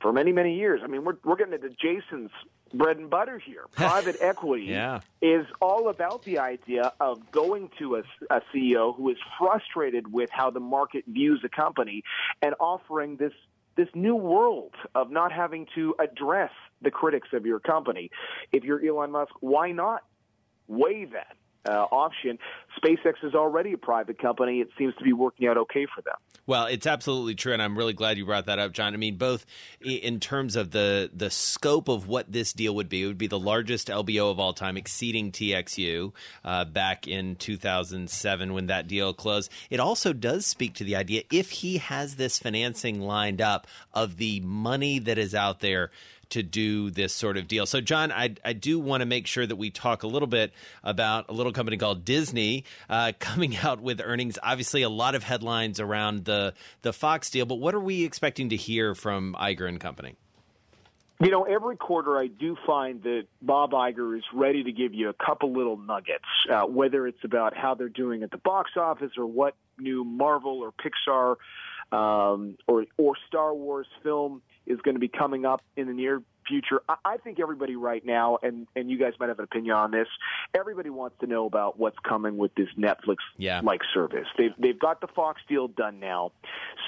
for 0.00 0.12
many, 0.12 0.32
many 0.32 0.56
years, 0.56 0.80
I 0.84 0.86
mean, 0.88 1.04
we're, 1.04 1.16
we're 1.24 1.36
getting 1.36 1.54
into 1.54 1.70
Jason's 1.70 2.30
bread 2.74 2.96
and 2.98 3.08
butter 3.08 3.38
here. 3.38 3.64
Private 3.72 4.16
equity 4.20 4.64
Yeah. 4.66 5.00
is 5.22 5.46
all 5.60 5.88
about 5.88 6.24
the 6.24 6.38
idea 6.38 6.92
of 7.00 7.30
going 7.30 7.70
to 7.78 7.96
a, 7.96 8.02
a 8.30 8.40
CEO 8.54 8.96
who 8.96 9.10
is 9.10 9.16
frustrated 9.38 10.12
with 10.12 10.30
how 10.32 10.50
the 10.50 10.60
market 10.60 11.04
views 11.06 11.42
a 11.44 11.48
company 11.48 12.02
and 12.42 12.54
offering 12.60 13.16
this 13.16 13.32
this 13.76 13.88
new 13.94 14.16
world 14.16 14.74
of 14.94 15.10
not 15.10 15.32
having 15.32 15.66
to 15.74 15.94
address 15.98 16.50
the 16.82 16.90
critics 16.90 17.28
of 17.32 17.46
your 17.46 17.60
company. 17.60 18.10
If 18.52 18.64
you're 18.64 18.84
Elon 18.84 19.10
Musk, 19.12 19.32
why 19.40 19.72
not 19.72 20.02
weigh 20.68 21.04
that 21.06 21.36
uh, 21.68 21.86
option? 21.90 22.38
SpaceX 22.82 23.14
is 23.22 23.34
already 23.34 23.72
a 23.72 23.78
private 23.78 24.18
company. 24.18 24.60
It 24.60 24.68
seems 24.76 24.94
to 24.96 25.04
be 25.04 25.12
working 25.12 25.48
out 25.48 25.56
okay 25.56 25.86
for 25.94 26.02
them. 26.02 26.14
Well, 26.46 26.66
it's 26.66 26.86
absolutely 26.86 27.34
true, 27.34 27.52
and 27.52 27.60
I'm 27.60 27.76
really 27.76 27.92
glad 27.92 28.18
you 28.18 28.24
brought 28.24 28.46
that 28.46 28.60
up, 28.60 28.72
Jon. 28.72 28.94
I 28.94 28.98
mean, 28.98 29.16
both 29.16 29.44
in 29.80 30.20
terms 30.20 30.54
of 30.54 30.70
the 30.70 31.10
the 31.12 31.28
scope 31.28 31.88
of 31.88 32.06
what 32.06 32.30
this 32.30 32.52
deal 32.52 32.74
would 32.76 32.88
be, 32.88 33.02
it 33.02 33.06
would 33.06 33.18
be 33.18 33.26
the 33.26 33.38
largest 33.38 33.88
LBO 33.88 34.30
of 34.30 34.38
all 34.38 34.52
time, 34.52 34.76
exceeding 34.76 35.32
TXU 35.32 36.12
uh, 36.44 36.64
back 36.64 37.08
in 37.08 37.34
2007 37.34 38.52
when 38.52 38.66
that 38.66 38.86
deal 38.86 39.12
closed. 39.12 39.50
It 39.70 39.80
also 39.80 40.12
does 40.12 40.46
speak 40.46 40.74
to 40.74 40.84
the 40.84 40.94
idea 40.94 41.22
if 41.32 41.50
he 41.50 41.78
has 41.78 42.14
this 42.14 42.38
financing 42.38 43.00
lined 43.00 43.40
up 43.40 43.66
of 43.92 44.16
the 44.16 44.40
money 44.40 45.00
that 45.00 45.18
is 45.18 45.34
out 45.34 45.60
there 45.60 45.90
to 46.30 46.42
do 46.42 46.90
this 46.90 47.12
sort 47.12 47.36
of 47.36 47.48
deal. 47.48 47.66
So, 47.66 47.80
Jon, 47.80 48.12
I, 48.12 48.34
I 48.44 48.52
do 48.52 48.78
want 48.78 49.00
to 49.00 49.06
make 49.06 49.26
sure 49.26 49.46
that 49.46 49.56
we 49.56 49.70
talk 49.70 50.02
a 50.02 50.06
little 50.06 50.28
bit 50.28 50.52
about 50.82 51.28
a 51.28 51.32
little 51.32 51.52
company 51.52 51.76
called 51.76 52.04
Disney 52.04 52.64
uh, 52.88 53.12
coming 53.18 53.56
out 53.56 53.80
with 53.80 54.00
earnings. 54.02 54.38
Obviously, 54.42 54.82
a 54.82 54.88
lot 54.88 55.14
of 55.14 55.22
headlines 55.22 55.80
around 55.80 56.24
the 56.24 56.54
the 56.82 56.92
Fox 56.92 57.30
deal, 57.30 57.46
but 57.46 57.56
what 57.56 57.74
are 57.74 57.80
we 57.80 58.04
expecting 58.04 58.50
to 58.50 58.56
hear 58.56 58.94
from 58.94 59.36
Iger 59.38 59.68
and 59.68 59.80
Company? 59.80 60.16
You 61.18 61.30
know, 61.30 61.44
every 61.44 61.76
quarter 61.76 62.18
I 62.18 62.26
do 62.26 62.56
find 62.66 63.02
that 63.04 63.22
Bob 63.40 63.70
Iger 63.70 64.18
is 64.18 64.24
ready 64.34 64.64
to 64.64 64.72
give 64.72 64.92
you 64.92 65.08
a 65.08 65.14
couple 65.14 65.50
little 65.50 65.78
nuggets, 65.78 66.26
uh, 66.52 66.64
whether 66.64 67.06
it's 67.06 67.24
about 67.24 67.56
how 67.56 67.74
they're 67.74 67.88
doing 67.88 68.22
at 68.22 68.30
the 68.30 68.36
box 68.36 68.72
office 68.76 69.12
or 69.16 69.24
what 69.24 69.54
new 69.78 70.04
Marvel 70.04 70.60
or 70.60 70.72
Pixar 70.72 71.36
um, 71.90 72.56
or 72.66 72.84
or 72.98 73.14
Star 73.28 73.54
Wars 73.54 73.86
film 74.02 74.42
is 74.66 74.80
going 74.82 74.94
to 74.94 75.00
be 75.00 75.08
coming 75.08 75.44
up 75.44 75.62
in 75.76 75.86
the 75.86 75.92
near 75.92 76.22
future. 76.46 76.80
I, 76.88 76.96
I 77.04 77.16
think 77.18 77.40
everybody 77.40 77.76
right 77.76 78.04
now, 78.04 78.38
and 78.42 78.66
and 78.76 78.90
you 78.90 78.98
guys 78.98 79.12
might 79.18 79.28
have 79.28 79.38
an 79.38 79.44
opinion 79.44 79.74
on 79.74 79.90
this. 79.90 80.08
Everybody 80.54 80.90
wants 80.90 81.16
to 81.20 81.26
know 81.26 81.46
about 81.46 81.78
what's 81.78 81.98
coming 82.06 82.36
with 82.36 82.54
this 82.54 82.68
Netflix 82.78 83.16
Yeah. 83.36 83.60
like 83.62 83.80
service. 83.94 84.26
They've 84.38 84.52
they've 84.58 84.78
got 84.78 85.00
the 85.00 85.08
Fox 85.08 85.40
deal 85.48 85.68
done 85.68 86.00
now, 86.00 86.32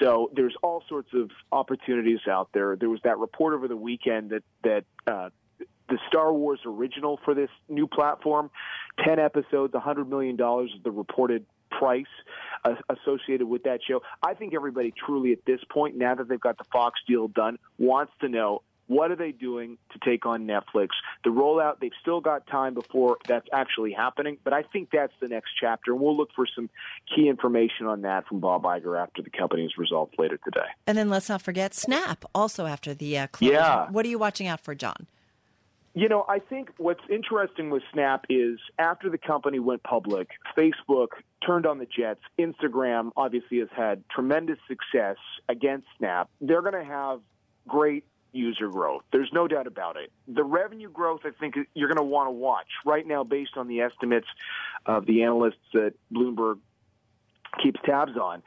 so 0.00 0.30
there's 0.34 0.54
all 0.62 0.82
sorts 0.88 1.10
of 1.14 1.30
opportunities 1.52 2.20
out 2.30 2.50
there. 2.52 2.76
There 2.76 2.90
was 2.90 3.00
that 3.04 3.18
report 3.18 3.54
over 3.54 3.68
the 3.68 3.76
weekend 3.76 4.30
that 4.30 4.42
that. 4.64 4.84
Uh, 5.06 5.30
the 5.90 5.98
Star 6.06 6.30
Wars 6.34 6.60
original 6.66 7.18
for 7.24 7.32
this 7.32 7.48
new 7.70 7.86
platform, 7.86 8.50
10 9.06 9.18
episodes, 9.18 9.72
$100 9.72 10.06
million 10.06 10.34
is 10.34 10.70
the 10.84 10.90
reported 10.90 11.46
price 11.70 12.04
uh, 12.64 12.74
associated 12.88 13.46
with 13.46 13.64
that 13.64 13.80
show. 13.86 14.02
I 14.22 14.34
think 14.34 14.54
everybody 14.54 14.92
truly 14.92 15.32
at 15.32 15.44
this 15.44 15.60
point, 15.70 15.96
now 15.96 16.14
that 16.14 16.28
they've 16.28 16.40
got 16.40 16.58
the 16.58 16.64
Fox 16.72 17.00
deal 17.06 17.28
done, 17.28 17.58
wants 17.78 18.12
to 18.20 18.28
know 18.28 18.62
what 18.88 19.10
are 19.10 19.16
they 19.16 19.32
doing 19.32 19.76
to 19.92 19.98
take 19.98 20.26
on 20.26 20.46
Netflix? 20.46 20.88
The 21.22 21.30
rollout, 21.30 21.78
they've 21.78 21.92
still 22.00 22.20
got 22.20 22.46
time 22.46 22.74
before 22.74 23.18
that's 23.26 23.46
actually 23.52 23.92
happening, 23.92 24.38
but 24.42 24.54
I 24.54 24.62
think 24.62 24.88
that's 24.90 25.12
the 25.20 25.28
next 25.28 25.50
chapter. 25.60 25.92
And 25.92 26.00
we'll 26.00 26.16
look 26.16 26.30
for 26.34 26.46
some 26.46 26.70
key 27.14 27.28
information 27.28 27.86
on 27.86 28.02
that 28.02 28.26
from 28.26 28.40
Bob 28.40 28.62
Iger 28.64 29.00
after 29.00 29.22
the 29.22 29.30
company's 29.30 29.76
results 29.76 30.14
later 30.18 30.38
today. 30.42 30.66
And 30.86 30.96
then 30.96 31.10
let's 31.10 31.28
not 31.28 31.42
forget 31.42 31.74
Snap, 31.74 32.24
also 32.34 32.64
after 32.64 32.94
the 32.94 33.18
uh, 33.18 33.26
close. 33.28 33.52
Yeah. 33.52 33.90
What 33.90 34.06
are 34.06 34.08
you 34.08 34.18
watching 34.18 34.46
out 34.46 34.60
for, 34.60 34.74
Jon? 34.74 35.06
You 35.94 36.08
know, 36.08 36.24
I 36.28 36.38
think 36.38 36.70
what's 36.78 37.02
interesting 37.10 37.70
with 37.70 37.82
Snap 37.92 38.24
is 38.30 38.58
after 38.78 39.10
the 39.10 39.18
company 39.18 39.58
went 39.58 39.82
public, 39.82 40.28
Facebook 40.56 41.08
turned 41.44 41.66
on 41.66 41.78
the 41.78 41.86
jets. 41.86 42.20
Instagram 42.38 43.10
obviously 43.16 43.58
has 43.58 43.68
had 43.74 44.04
tremendous 44.08 44.58
success 44.66 45.16
against 45.48 45.86
Snap. 45.98 46.30
They're 46.40 46.62
going 46.62 46.74
to 46.74 46.84
have 46.84 47.20
great 47.66 48.04
user 48.32 48.68
growth. 48.68 49.02
There's 49.12 49.30
no 49.32 49.48
doubt 49.48 49.66
about 49.66 49.96
it. 49.96 50.12
The 50.26 50.44
revenue 50.44 50.90
growth, 50.90 51.20
I 51.24 51.30
think, 51.38 51.54
you're 51.74 51.88
going 51.88 51.98
to 51.98 52.02
want 52.02 52.28
to 52.28 52.32
watch 52.32 52.68
right 52.84 53.06
now 53.06 53.24
based 53.24 53.56
on 53.56 53.68
the 53.68 53.80
estimates 53.80 54.26
of 54.86 55.06
the 55.06 55.22
analysts 55.22 55.56
that 55.72 55.94
Bloomberg 56.12 56.58
keeps 57.62 57.80
tabs 57.84 58.16
on. 58.16 58.42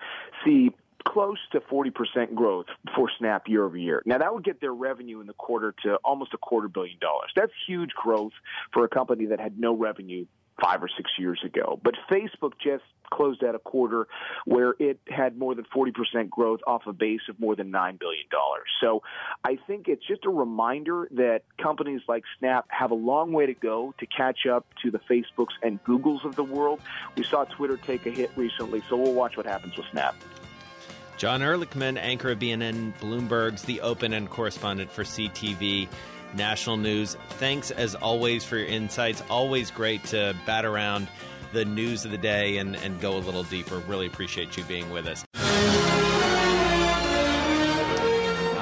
See 0.46 0.72
close 1.08 1.40
to 1.52 1.60
40% 1.60 2.36
growth 2.36 2.68
for 2.96 3.10
Snap 3.18 3.48
year 3.48 3.66
over 3.66 3.78
year. 3.78 4.04
Now 4.06 4.20
that 4.20 4.34
would 4.34 4.44
get 4.44 4.62
their 4.62 4.74
revenue 4.74 5.20
in 5.20 5.28
the 5.28 5.34
quarter 5.34 5.74
to 5.84 5.96
almost 6.04 6.34
a 6.34 6.38
quarter 6.38 6.68
billion 6.68 7.00
dollars. 7.00 7.32
That's 7.36 7.52
huge 7.68 7.92
growth 7.92 8.34
for 8.72 8.84
a 8.84 8.88
company 8.88 9.26
that 9.28 9.40
had 9.40 9.60
no 9.60 9.76
revenue 9.76 10.26
five 10.60 10.84
or 10.84 10.90
six 10.96 11.12
years 11.18 11.42
ago. 11.46 11.80
But 11.84 11.96
Facebook 12.10 12.54
just 12.64 12.84
closed 13.12 13.44
out 13.44 13.56
a 13.56 13.60
quarter 13.60 14.08
where 14.46 14.74
it 14.80 15.00
had 15.08 15.38
more 15.38 15.54
than 15.54 15.66
40% 15.66 16.30
growth 16.30 16.62
off 16.66 16.84
a 16.88 16.94
base 16.94 17.22
of 17.30 17.40
more 17.40 17.56
than 17.56 17.72
$9 17.72 18.00
billion. 18.00 18.26
So 18.82 19.04
I 19.44 19.58
think 19.68 19.88
it's 19.88 20.06
just 20.08 20.26
a 20.26 20.30
reminder 20.30 21.08
that 21.12 21.42
companies 21.62 22.02
like 22.08 22.24
Snap 22.40 22.66
have 22.70 22.92
a 22.92 22.96
long 22.96 23.34
way 23.34 23.46
to 23.46 23.54
go 23.54 23.94
to 24.00 24.06
catch 24.06 24.46
up 24.46 24.66
to 24.84 24.92
the 24.92 25.00
Facebooks 25.00 25.54
and 25.62 25.84
Googles 25.84 26.24
of 26.26 26.36
the 26.36 26.44
world. 26.44 26.80
We 27.18 27.24
saw 27.24 27.44
Twitter 27.44 27.78
take 27.78 28.06
a 28.06 28.12
hit 28.12 28.32
recently, 28.36 28.82
so 28.90 28.96
we'll 28.96 29.14
watch 29.14 29.38
what 29.38 29.46
happens 29.46 29.76
with 29.78 29.86
Snap. 29.92 30.16
Jon 31.18 31.42
Erlichman, 31.42 31.98
anchor 31.98 32.32
of 32.32 32.40
BNN 32.40 32.94
Bloomberg's 33.00 33.62
The 33.62 33.82
Open 33.82 34.14
and 34.14 34.28
correspondent 34.28 34.92
for 34.92 35.04
CTV 35.04 35.88
National 36.34 36.78
News. 36.78 37.18
Thanks 37.32 37.72
as 37.72 37.96
always 37.96 38.44
for 38.44 38.58
your 38.58 38.68
insights. 38.68 39.24
Always 39.30 39.72
great 39.72 40.04
to 40.06 40.36
bat 40.46 40.66
around 40.66 41.08
the 41.54 41.66
news 41.66 42.06
of 42.06 42.12
the 42.12 42.18
day 42.18 42.58
and, 42.58 42.76
and 42.78 43.00
go 43.00 43.18
a 43.18 43.20
little 43.20 43.44
deeper. 43.44 43.80
Really 43.80 44.08
appreciate 44.08 44.56
you 44.58 44.64
being 44.64 44.90
with 44.92 45.08
us. 45.08 45.26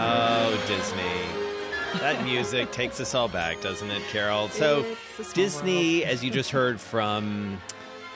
Oh, 0.01 0.63
Disney. 0.67 1.99
That 1.99 2.23
music 2.23 2.71
takes 2.71 2.99
us 2.99 3.13
all 3.15 3.27
back, 3.27 3.61
doesn't 3.61 3.89
it, 3.89 4.01
Carol? 4.11 4.49
So, 4.49 4.85
Disney, 5.33 6.05
as 6.05 6.23
you 6.23 6.31
just 6.31 6.51
heard 6.51 6.79
from 6.79 7.59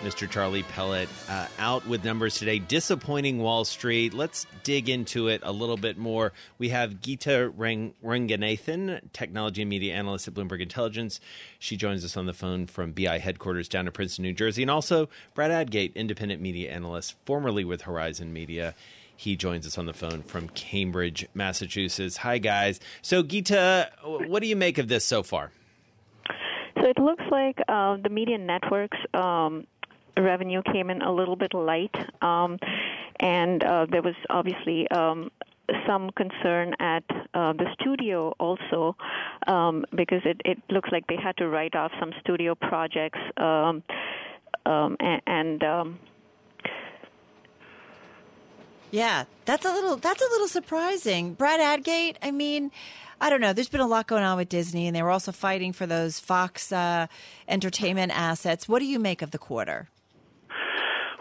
Mr. 0.04 0.30
Charlie 0.30 0.64
Pellett, 0.64 1.08
uh, 1.30 1.48
out 1.60 1.88
with 1.88 2.04
numbers 2.04 2.36
today. 2.36 2.60
Disappointing 2.60 3.40
Wall 3.40 3.64
Street. 3.64 4.14
Let's 4.14 4.46
dig 4.64 4.90
into 4.90 5.30
it 5.30 5.40
a 5.46 5.52
little 5.54 5.78
bit 5.78 5.98
more. 5.98 6.34
We 6.58 6.70
have 6.70 7.00
Geetha 7.02 7.50
Rang- 7.50 7.94
Ranganathan, 8.04 9.14
technology 9.14 9.62
and 9.62 9.70
media 9.70 9.94
analyst 9.94 10.28
at 10.28 10.34
Bloomberg 10.34 10.62
Intelligence. 10.62 11.22
She 11.58 11.78
joins 11.78 12.04
us 12.04 12.18
on 12.18 12.26
the 12.26 12.34
phone 12.34 12.68
from 12.68 12.92
BI 12.92 13.18
headquarters 13.18 13.70
down 13.70 13.88
in 13.88 13.94
Princeton, 13.94 14.24
New 14.24 14.34
Jersey. 14.34 14.62
And 14.62 14.70
also 14.70 15.08
Brad 15.36 15.52
Adgate, 15.52 15.96
independent 15.96 16.42
media 16.42 16.72
analyst, 16.72 17.16
formerly 17.26 17.64
with 17.64 17.84
Horizon 17.84 18.34
Media. 18.34 18.76
He 19.16 19.38
joins 19.38 19.66
us 19.66 19.78
on 19.78 19.86
the 19.86 19.94
phone 19.94 20.22
from 20.22 20.50
Cambridge, 20.50 21.26
Massachusetts. 21.34 22.18
Hi, 22.18 22.40
guys. 22.40 22.82
So, 23.02 23.24
Geetha, 23.24 23.90
what 24.04 24.42
do 24.42 24.50
you 24.50 24.58
make 24.58 24.78
of 24.80 24.90
this 24.90 25.06
so 25.06 25.24
far? 25.24 25.52
So 26.76 26.90
it 26.90 27.00
looks 27.00 27.24
like 27.32 27.58
uh, 27.70 27.96
the 28.04 28.10
media 28.10 28.38
networks 28.38 28.98
um, 29.14 29.66
revenue 30.18 30.62
came 30.72 30.90
in 30.90 31.02
a 31.02 31.12
little 31.12 31.36
bit 31.36 31.54
light, 31.54 31.96
um, 32.22 32.58
and 33.20 33.64
uh, 33.64 33.86
there 33.90 34.02
was 34.02 34.16
obviously 34.30 34.90
um, 34.92 35.32
some 35.88 36.10
concern 36.12 36.74
at 36.80 37.04
uh, 37.34 37.54
the 37.54 37.66
studio 37.80 38.34
also 38.40 38.96
um, 39.48 39.86
because 39.96 40.22
it, 40.26 40.42
it 40.46 40.58
looks 40.70 40.90
like 40.92 41.08
they 41.08 41.16
had 41.16 41.36
to 41.38 41.48
write 41.48 41.76
off 41.76 41.92
some 42.00 42.12
studio 42.22 42.56
projects 42.56 43.20
um, 43.38 43.84
um, 44.66 44.98
and. 45.00 45.22
and 45.28 45.64
um, 45.64 46.00
Yeah, 48.92 49.24
that's 49.46 49.66
a 49.66 49.74
little 49.74 49.96
that's 49.96 50.22
a 50.22 50.30
little 50.30 50.48
surprising. 50.48 51.34
Brad 51.34 51.60
Adgate, 51.60 52.20
I 52.22 52.30
mean, 52.30 52.70
I 53.20 53.32
don't 53.32 53.42
know. 53.42 53.52
There's 53.52 53.68
been 53.68 53.82
a 53.82 53.88
lot 53.88 54.06
going 54.06 54.22
on 54.22 54.38
with 54.38 54.50
Disney, 54.50 54.86
and 54.86 54.96
they 54.96 55.02
were 55.02 55.10
also 55.10 55.32
fighting 55.32 55.74
for 55.74 55.88
those 55.88 56.20
Fox 56.20 56.72
uh, 56.72 57.08
entertainment 57.48 58.12
assets. 58.16 58.70
What 58.70 58.80
do 58.80 58.86
you 58.86 59.00
make 59.00 59.24
of 59.24 59.32
the 59.32 59.40
quarter? 59.40 59.90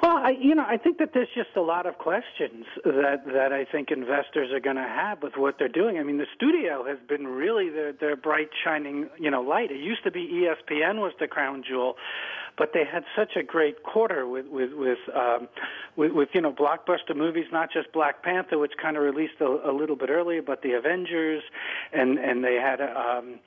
Well, 0.03 0.17
I, 0.17 0.31
you 0.31 0.57
know, 0.57 0.65
I 0.67 0.79
think 0.79 0.99
that 0.99 1.11
there's 1.15 1.29
just 1.33 1.51
a 1.55 1.61
lot 1.61 1.87
of 1.87 1.97
questions 1.97 2.65
that 2.85 3.23
that 3.25 3.53
I 3.53 3.65
think 3.65 3.93
investors 3.93 4.51
are 4.53 4.59
going 4.59 4.75
to 4.75 4.83
have 4.83 5.23
with 5.23 5.35
what 5.37 5.57
they're 5.61 5.69
doing. 5.69 5.97
I 5.99 6.03
mean, 6.03 6.19
the 6.19 6.27
studio 6.35 6.85
has 6.89 6.99
been 7.09 7.25
really 7.25 7.71
their 7.71 7.93
their 7.93 8.17
bright 8.17 8.49
shining, 8.65 9.09
you 9.17 9.31
know, 9.31 9.43
light. 9.43 9.71
It 9.71 9.79
used 9.81 10.03
to 10.03 10.11
be 10.11 10.43
ESPN 10.43 10.97
was 10.97 11.13
the 11.21 11.29
crown 11.29 11.63
jewel, 11.67 11.95
but 12.59 12.71
they 12.75 12.85
had 12.85 13.05
such 13.17 13.37
a 13.37 13.43
great 13.43 13.83
quarter 13.83 14.27
with 14.27 14.47
with 14.47 14.73
with 14.73 14.99
um, 15.15 15.49
with, 15.97 16.13
with 16.13 16.29
you 16.35 16.41
know 16.41 16.53
blockbuster 16.53 17.17
movies, 17.17 17.47
not 17.53 17.73
just 17.73 17.93
Black 17.93 18.23
Panther, 18.23 18.59
which 18.59 18.73
kind 18.81 18.97
of 18.97 19.03
released 19.03 19.41
a, 19.41 19.71
a 19.71 19.73
little 19.73 19.97
bit 19.97 20.11
earlier, 20.11 20.43
but 20.43 20.63
the 20.63 20.73
Avengers, 20.73 21.43
and 21.93 22.19
and 22.19 22.45
they 22.45 22.55
had 22.55 22.81
um, 22.81 23.39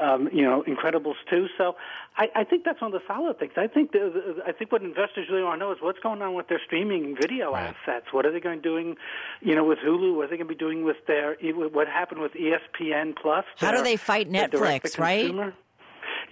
um, 0.00 0.28
you 0.32 0.42
know 0.42 0.62
Incredibles 0.66 1.16
too. 1.28 1.46
So 1.58 1.76
I, 2.16 2.28
I 2.34 2.44
think 2.44 2.64
that's 2.64 2.80
one 2.80 2.94
of 2.94 3.00
the 3.00 3.06
solid 3.06 3.38
things. 3.38 3.52
I 3.56 3.66
think 3.66 3.92
the, 3.92 4.34
the, 4.36 4.42
I 4.46 4.52
think 4.52 4.70
what 4.70 4.82
investors 4.82 5.28
really 5.30 5.42
want 5.42 5.60
to 5.60 5.66
know 5.66 5.72
is 5.72 5.78
what's 5.80 5.98
going 6.00 6.20
on 6.22 6.34
with 6.34 6.48
their 6.48 6.60
streaming 6.64 7.16
video 7.20 7.52
Right. 7.52 7.74
assets. 7.86 8.06
What 8.12 8.26
are 8.26 8.32
they 8.32 8.40
going 8.40 8.58
to 8.58 8.62
doing, 8.62 8.96
you 9.40 9.54
know, 9.54 9.64
with 9.64 9.78
Hulu? 9.78 10.16
What 10.16 10.26
are 10.26 10.28
they 10.28 10.36
going 10.36 10.48
to 10.48 10.54
be 10.54 10.58
doing 10.58 10.84
with 10.84 10.96
their 11.06 11.36
what 11.72 11.88
happened 11.88 12.20
with 12.20 12.32
ESPN 12.32 13.16
Plus? 13.16 13.44
How 13.56 13.72
do 13.72 13.82
they 13.82 13.96
fight 13.96 14.30
Netflix, 14.30 14.98
right? 14.98 15.54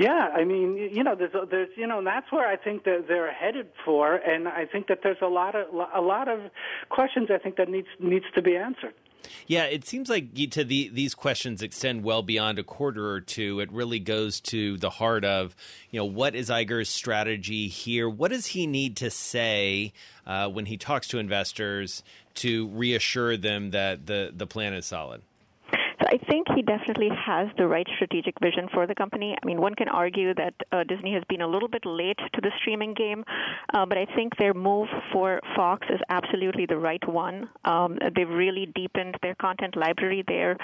Yeah, 0.01 0.31
I 0.35 0.45
mean, 0.45 0.79
you 0.79 1.05
know, 1.05 1.15
there's, 1.15 1.33
there's, 1.51 1.69
you 1.77 1.87
know, 1.87 1.99
and 1.99 2.07
that's 2.07 2.33
where 2.33 2.49
I 2.49 2.57
think 2.57 2.85
that 2.85 3.05
they're 3.07 3.31
headed 3.31 3.67
for, 3.85 4.15
and 4.15 4.49
I 4.49 4.65
think 4.65 4.87
that 4.87 5.01
there's 5.03 5.21
a 5.21 5.27
lot 5.27 5.55
of, 5.55 5.67
a 5.95 6.01
lot 6.01 6.27
of 6.27 6.41
questions 6.89 7.29
I 7.31 7.37
think 7.37 7.57
that 7.57 7.69
needs 7.69 7.89
needs 7.99 8.25
to 8.35 8.41
be 8.41 8.57
answered. 8.57 8.95
Yeah, 9.47 9.65
it 9.65 9.85
seems 9.85 10.09
like 10.09 10.33
Geetha, 10.33 10.65
the, 10.65 10.89
these 10.89 11.15
questions 11.15 11.61
extend 11.61 12.03
well 12.03 12.23
beyond 12.23 12.59
a 12.59 12.63
quarter 12.63 13.11
or 13.11 13.21
two. 13.21 13.61
It 13.61 13.71
really 13.71 13.99
goes 13.99 14.41
to 14.41 14.79
the 14.79 14.89
heart 14.89 15.23
of, 15.23 15.55
you 15.91 16.01
know, 16.01 16.07
what 16.07 16.35
is 16.35 16.49
Iger's 16.49 16.89
strategy 16.89 17.69
here? 17.69 18.09
What 18.09 18.31
does 18.31 18.47
he 18.47 18.67
need 18.67 18.97
to 18.97 19.11
say 19.11 19.93
uh, 20.27 20.49
when 20.49 20.65
he 20.65 20.79
talks 20.79 21.09
to 21.09 21.19
investors 21.19 22.03
to 22.37 22.69
reassure 22.69 23.37
them 23.37 23.73
that 23.73 24.07
the, 24.07 24.33
the 24.35 24.47
plan 24.47 24.73
is 24.73 24.87
solid? 24.87 25.21
Think 26.31 26.47
he 26.55 26.63
definitely 26.63 27.09
has 27.27 27.49
the 27.59 27.67
right 27.67 27.87
strategic 27.97 28.39
vision 28.41 28.69
for 28.73 28.87
the 28.87 28.95
company. 28.95 29.37
I 29.43 29.45
mean, 29.45 29.61
one 29.61 29.75
can 29.75 29.89
argue 29.89 30.33
that 30.35 30.55
uh, 30.71 30.85
Disney 30.85 31.13
has 31.15 31.25
been 31.29 31.41
a 31.41 31.47
little 31.49 31.67
bit 31.67 31.85
late 31.85 32.19
to 32.19 32.41
the 32.41 32.53
streaming 32.61 32.95
game, 32.95 33.25
uh, 33.75 33.85
but 33.85 33.99
I 33.99 34.07
think 34.15 34.37
their 34.37 34.55
move 34.55 34.87
for 35.13 35.41
Fox 35.57 35.89
is 35.91 35.99
absolutely 36.09 36.67
the 36.67 36.77
right 36.79 37.03
one. 37.09 37.49
Um, 37.65 37.99
they've 38.15 38.29
really 38.29 38.67
deepened 38.77 39.17
their 39.23 39.35
content 39.35 39.75
library 39.77 40.23
there. 40.29 40.57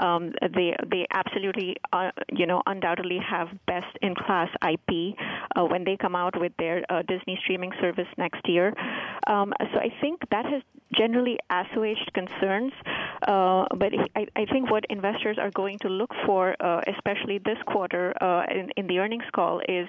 Um, 0.00 0.32
they 0.56 0.74
they 0.90 1.06
absolutely, 1.12 1.76
uh, 1.92 2.10
you 2.32 2.46
know, 2.46 2.60
undoubtedly 2.66 3.20
have 3.20 3.46
best 3.68 3.96
in 4.02 4.16
class 4.16 4.48
IP 4.68 5.14
uh, 5.54 5.64
when 5.64 5.84
they 5.84 5.96
come 5.96 6.16
out 6.16 6.34
with 6.36 6.52
their 6.58 6.82
uh, 6.90 7.02
Disney 7.06 7.38
streaming 7.44 7.70
service 7.80 8.08
next 8.18 8.48
year. 8.48 8.74
Um, 9.28 9.52
so 9.72 9.78
I 9.78 9.90
think 10.00 10.18
that 10.32 10.46
has 10.46 10.62
generally 10.96 11.38
assuaged 11.50 12.10
concerns. 12.12 12.72
Uh, 13.26 13.66
but 13.76 13.92
I, 14.16 14.26
I 14.34 14.44
think 14.46 14.70
what 14.70 14.84
investors 14.90 15.11
are 15.38 15.50
going 15.50 15.78
to 15.80 15.88
look 15.88 16.10
for, 16.26 16.56
uh, 16.60 16.80
especially 16.86 17.38
this 17.38 17.58
quarter 17.66 18.14
uh, 18.22 18.44
in, 18.50 18.70
in 18.76 18.86
the 18.86 18.98
earnings 18.98 19.24
call, 19.34 19.60
is 19.68 19.88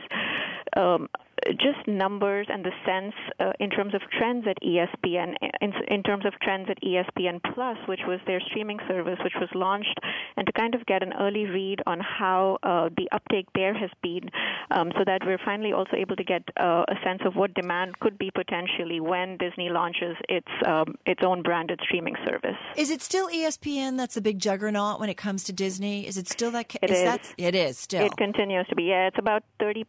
um, 0.75 1.07
just 1.51 1.87
numbers 1.87 2.47
and 2.49 2.63
the 2.63 2.71
sense 2.85 3.13
uh, 3.39 3.51
in 3.59 3.69
terms 3.69 3.93
of 3.93 4.01
trends 4.17 4.45
at 4.47 4.57
ESPN, 4.61 5.35
in, 5.61 5.73
in 5.87 6.03
terms 6.03 6.25
of 6.25 6.33
trends 6.41 6.69
at 6.69 6.81
ESPN 6.81 7.41
Plus, 7.53 7.77
which 7.87 8.01
was 8.07 8.19
their 8.27 8.39
streaming 8.49 8.79
service, 8.87 9.17
which 9.23 9.33
was 9.39 9.49
launched, 9.53 9.99
and 10.37 10.45
to 10.47 10.53
kind 10.53 10.75
of 10.75 10.85
get 10.85 11.03
an 11.03 11.13
early 11.19 11.45
read 11.45 11.79
on 11.85 11.99
how 11.99 12.57
uh, 12.63 12.89
the 12.97 13.07
uptake 13.11 13.47
there 13.55 13.73
has 13.73 13.89
been, 14.01 14.29
um, 14.71 14.91
so 14.97 15.03
that 15.05 15.21
we're 15.25 15.39
finally 15.43 15.73
also 15.73 15.95
able 15.97 16.15
to 16.15 16.23
get 16.23 16.43
uh, 16.59 16.83
a 16.87 16.95
sense 17.03 17.21
of 17.25 17.35
what 17.35 17.53
demand 17.53 17.99
could 17.99 18.17
be 18.17 18.31
potentially 18.33 18.99
when 18.99 19.37
Disney 19.37 19.69
launches 19.69 20.15
its 20.29 20.47
um, 20.65 20.95
its 21.05 21.21
own 21.25 21.41
branded 21.43 21.79
streaming 21.83 22.15
service. 22.25 22.57
Is 22.77 22.89
it 22.89 23.01
still 23.01 23.27
ESPN 23.29 23.97
that's 23.97 24.15
the 24.15 24.21
big 24.21 24.39
juggernaut 24.39 24.99
when 24.99 25.09
it 25.09 25.17
comes 25.17 25.43
to 25.45 25.53
Disney? 25.53 26.07
Is 26.07 26.17
it 26.17 26.27
still 26.27 26.51
that? 26.51 26.69
ca- 26.69 26.79
It 26.81 26.91
is. 26.91 27.03
that 27.03 27.33
it 27.37 27.55
is 27.55 27.77
still. 27.77 28.05
It 28.05 28.15
continues 28.17 28.67
to 28.67 28.75
be. 28.75 28.83
Yeah, 28.83 29.07
it's 29.07 29.17
about 29.19 29.43
30% 29.61 29.85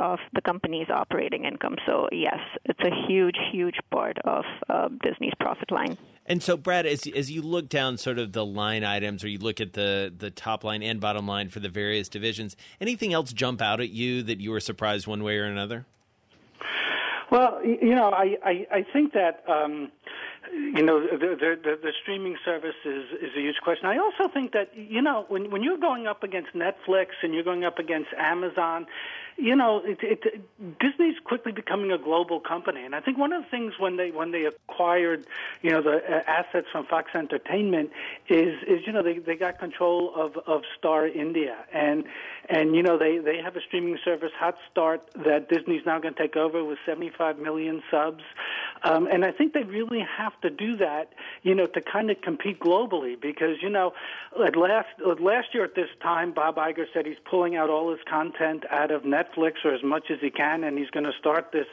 of 0.00 0.18
the 0.32 0.40
company's 0.40 0.83
operating 0.90 1.44
income. 1.44 1.76
So, 1.86 2.08
yes, 2.12 2.38
it's 2.64 2.80
a 2.80 3.06
huge, 3.06 3.36
huge 3.52 3.76
part 3.90 4.18
of 4.24 4.44
uh, 4.68 4.88
Disney's 5.02 5.34
profit 5.40 5.70
line. 5.70 5.96
And 6.26 6.42
so, 6.42 6.56
Brad, 6.56 6.86
as 6.86 7.06
as 7.14 7.30
you 7.30 7.42
look 7.42 7.68
down 7.68 7.98
sort 7.98 8.18
of 8.18 8.32
the 8.32 8.46
line 8.46 8.82
items, 8.82 9.22
or 9.22 9.28
you 9.28 9.38
look 9.38 9.60
at 9.60 9.74
the 9.74 10.12
the 10.16 10.30
top 10.30 10.64
line 10.64 10.82
and 10.82 10.98
bottom 10.98 11.26
line 11.26 11.50
for 11.50 11.60
the 11.60 11.68
various 11.68 12.08
divisions, 12.08 12.56
anything 12.80 13.12
else 13.12 13.32
jump 13.32 13.60
out 13.60 13.80
at 13.80 13.90
you 13.90 14.22
that 14.22 14.40
you 14.40 14.50
were 14.50 14.60
surprised 14.60 15.06
one 15.06 15.22
way 15.22 15.36
or 15.36 15.44
another? 15.44 15.84
Well, 17.30 17.60
you 17.62 17.94
know, 17.94 18.10
I 18.10 18.36
I, 18.42 18.66
I 18.70 18.86
think 18.90 19.12
that 19.12 19.44
um, 19.48 19.92
you 20.52 20.82
know 20.82 21.00
the, 21.00 21.36
the 21.36 21.58
the 21.62 21.78
the 21.82 21.92
streaming 22.02 22.36
service 22.44 22.76
is 22.84 23.04
is 23.20 23.30
a 23.36 23.40
huge 23.40 23.56
question. 23.62 23.86
I 23.86 23.98
also 23.98 24.32
think 24.32 24.52
that 24.52 24.70
you 24.74 25.02
know 25.02 25.26
when 25.28 25.50
when 25.50 25.62
you're 25.62 25.78
going 25.78 26.06
up 26.06 26.22
against 26.22 26.54
Netflix 26.54 27.08
and 27.22 27.34
you're 27.34 27.44
going 27.44 27.64
up 27.64 27.78
against 27.78 28.10
Amazon, 28.16 28.86
you 29.36 29.56
know, 29.56 29.82
it, 29.84 29.98
it, 30.02 30.78
Disney's 30.78 31.18
quickly 31.24 31.50
becoming 31.50 31.90
a 31.90 31.98
global 31.98 32.38
company, 32.38 32.84
and 32.84 32.94
I 32.94 33.00
think 33.00 33.18
one 33.18 33.32
of 33.32 33.42
the 33.42 33.48
things 33.50 33.74
when 33.78 33.96
they 33.96 34.10
when 34.10 34.30
they 34.30 34.44
acquired, 34.44 35.26
you 35.60 35.70
know, 35.70 35.82
the 35.82 35.96
uh, 35.96 36.22
assets 36.26 36.68
from 36.70 36.86
Fox 36.86 37.10
Entertainment 37.14 37.90
is 38.28 38.54
is 38.66 38.86
you 38.86 38.92
know 38.92 39.02
they 39.02 39.18
they 39.18 39.34
got 39.34 39.58
control 39.58 40.12
of 40.14 40.36
of 40.46 40.62
Star 40.78 41.08
India, 41.08 41.56
and 41.72 42.04
and 42.48 42.76
you 42.76 42.82
know 42.82 42.96
they 42.96 43.18
they 43.18 43.38
have 43.42 43.56
a 43.56 43.60
streaming 43.60 43.98
service 44.04 44.30
Hotstar 44.40 45.00
that 45.24 45.48
Disney's 45.48 45.82
now 45.84 45.98
going 45.98 46.14
to 46.14 46.22
take 46.22 46.36
over 46.36 46.64
with 46.64 46.78
75 46.86 47.38
million 47.38 47.82
subs, 47.90 48.22
um, 48.84 49.08
and 49.10 49.24
I 49.24 49.32
think 49.32 49.52
they 49.52 49.64
really 49.64 50.04
have 50.16 50.40
to 50.42 50.50
do 50.50 50.76
that, 50.76 51.12
you 51.42 51.54
know, 51.56 51.66
to 51.66 51.80
kind 51.80 52.10
of 52.10 52.20
compete 52.20 52.60
globally 52.60 53.20
because 53.20 53.56
you 53.62 53.68
know, 53.68 53.94
at 54.46 54.54
last 54.54 54.88
last 55.20 55.48
year 55.54 55.64
at 55.64 55.74
this 55.74 55.90
time, 56.00 56.32
Bob 56.32 56.54
Iger 56.56 56.86
said 56.94 57.04
he's 57.04 57.16
pulling 57.28 57.56
out 57.56 57.68
all 57.68 57.90
his 57.90 58.00
content 58.08 58.64
out 58.70 58.92
of 58.92 59.02
Netflix 59.02 59.23
or 59.36 59.74
as 59.74 59.82
much 59.82 60.10
as 60.10 60.18
he 60.20 60.30
can, 60.30 60.64
and 60.64 60.78
he's 60.78 60.90
going 60.90 61.04
to 61.04 61.12
start 61.18 61.52
this, 61.52 61.66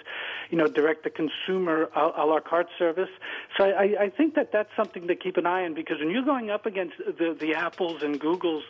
you 0.49 0.57
know, 0.57 0.67
direct 0.67 1.03
to 1.03 1.09
consumer 1.09 1.89
a, 1.95 2.23
a 2.23 2.25
la 2.25 2.39
carte 2.39 2.69
service. 2.77 3.09
So 3.57 3.65
I, 3.65 4.03
I 4.05 4.09
think 4.09 4.35
that 4.35 4.51
that's 4.51 4.69
something 4.75 5.07
to 5.07 5.15
keep 5.15 5.37
an 5.37 5.45
eye 5.45 5.63
on 5.65 5.73
because 5.73 5.99
when 5.99 6.09
you're 6.09 6.25
going 6.25 6.49
up 6.49 6.65
against 6.65 6.97
the 6.97 7.35
the 7.39 7.55
Apples 7.55 8.03
and 8.03 8.19
Googles, 8.19 8.61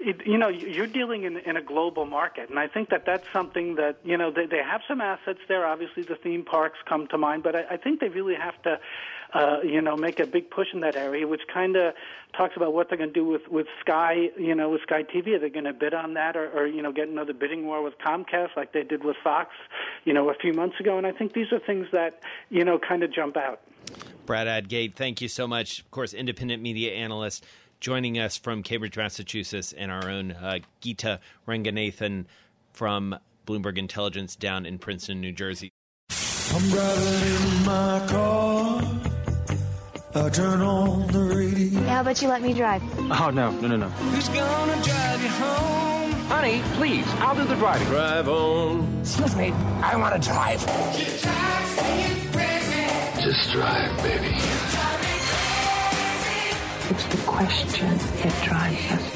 it, 0.00 0.26
you 0.26 0.38
know, 0.38 0.48
you're 0.48 0.86
dealing 0.86 1.24
in, 1.24 1.38
in 1.38 1.56
a 1.56 1.62
global 1.62 2.06
market, 2.06 2.50
and 2.50 2.58
I 2.58 2.68
think 2.68 2.90
that 2.90 3.04
that's 3.04 3.26
something 3.32 3.74
that 3.76 3.98
you 4.04 4.16
know 4.16 4.30
they, 4.30 4.46
they 4.46 4.62
have 4.62 4.80
some 4.86 5.00
assets 5.00 5.40
there. 5.48 5.66
Obviously, 5.66 6.04
the 6.04 6.14
theme 6.14 6.44
parks 6.44 6.78
come 6.88 7.08
to 7.08 7.18
mind, 7.18 7.42
but 7.42 7.56
I, 7.56 7.64
I 7.70 7.76
think 7.76 8.00
they 8.00 8.08
really 8.08 8.36
have 8.36 8.60
to, 8.62 8.78
uh, 9.34 9.56
you 9.64 9.80
know, 9.80 9.96
make 9.96 10.20
a 10.20 10.26
big 10.26 10.50
push 10.50 10.68
in 10.72 10.80
that 10.80 10.94
area, 10.94 11.26
which 11.26 11.42
kind 11.52 11.74
of 11.76 11.94
talks 12.36 12.56
about 12.56 12.72
what 12.72 12.88
they're 12.88 12.98
going 12.98 13.12
to 13.12 13.14
do 13.14 13.24
with 13.24 13.48
with 13.48 13.66
Sky, 13.80 14.30
you 14.38 14.54
know, 14.54 14.70
with 14.70 14.82
Sky 14.82 15.02
TV. 15.02 15.34
Are 15.34 15.40
they 15.40 15.50
going 15.50 15.64
to 15.64 15.72
bid 15.72 15.94
on 15.94 16.14
that, 16.14 16.36
or, 16.36 16.48
or 16.50 16.66
you 16.66 16.82
know, 16.82 16.92
get 16.92 17.08
another 17.08 17.32
bidding 17.32 17.66
war 17.66 17.82
with 17.82 17.94
Comcast 17.98 18.56
like 18.56 18.72
they 18.72 18.84
did 18.84 19.02
with 19.04 19.16
Fox, 19.24 19.50
you 20.04 20.12
know, 20.12 20.30
a 20.30 20.34
few 20.34 20.52
months 20.52 20.78
ago? 20.78 20.96
And 20.96 21.06
I 21.06 21.12
think 21.12 21.32
these 21.32 21.52
are 21.52 21.58
things 21.58 21.88
that 21.92 22.22
you 22.50 22.64
know 22.64 22.78
kind 22.78 23.02
of 23.02 23.12
jump 23.12 23.36
out. 23.36 23.60
Brad 24.26 24.46
Adgate, 24.46 24.94
thank 24.94 25.20
you 25.20 25.28
so 25.28 25.48
much. 25.48 25.80
Of 25.80 25.90
course, 25.90 26.12
independent 26.12 26.62
media 26.62 26.92
analyst 26.92 27.46
joining 27.80 28.18
us 28.18 28.36
from 28.36 28.62
Cambridge, 28.62 28.96
Massachusetts, 28.96 29.72
and 29.72 29.90
our 29.90 30.08
own 30.08 30.32
uh, 30.32 30.58
Geetha 30.80 31.20
Ranganathan 31.46 32.26
from 32.72 33.18
Bloomberg 33.46 33.78
Intelligence 33.78 34.36
down 34.36 34.66
in 34.66 34.78
Princeton, 34.78 35.20
New 35.20 35.32
Jersey. 35.32 35.70
I'm 36.10 36.68
driving 36.68 37.58
in 37.58 37.64
my 37.64 38.06
car. 38.08 38.82
I 40.14 40.30
turn 40.30 40.60
on 40.62 41.06
the 41.08 41.20
radio. 41.20 41.80
Yeah, 41.80 41.94
how 41.94 42.00
about 42.00 42.22
you 42.22 42.28
let 42.28 42.42
me 42.42 42.52
drive? 42.54 42.82
Oh, 42.98 43.30
no, 43.30 43.50
no, 43.50 43.68
no, 43.68 43.76
no. 43.76 43.88
Who's 43.88 44.28
gonna 44.28 44.82
drive 44.82 45.22
you 45.22 45.28
home? 45.28 46.12
Honey, 46.28 46.62
please, 46.74 47.06
I'll 47.18 47.34
do 47.34 47.44
the 47.44 47.54
driving. 47.56 47.86
Drive 47.88 48.28
on. 48.28 48.98
Excuse 49.00 49.36
me, 49.36 49.50
I 49.82 49.96
want 49.96 50.20
to 50.20 50.28
drive. 50.28 50.60
Just 53.20 53.50
drive, 53.50 54.02
baby. 54.02 54.34
It's 57.40 57.62
question 57.62 57.96
that 57.96 58.44
drives 58.44 58.90
us. 58.90 59.12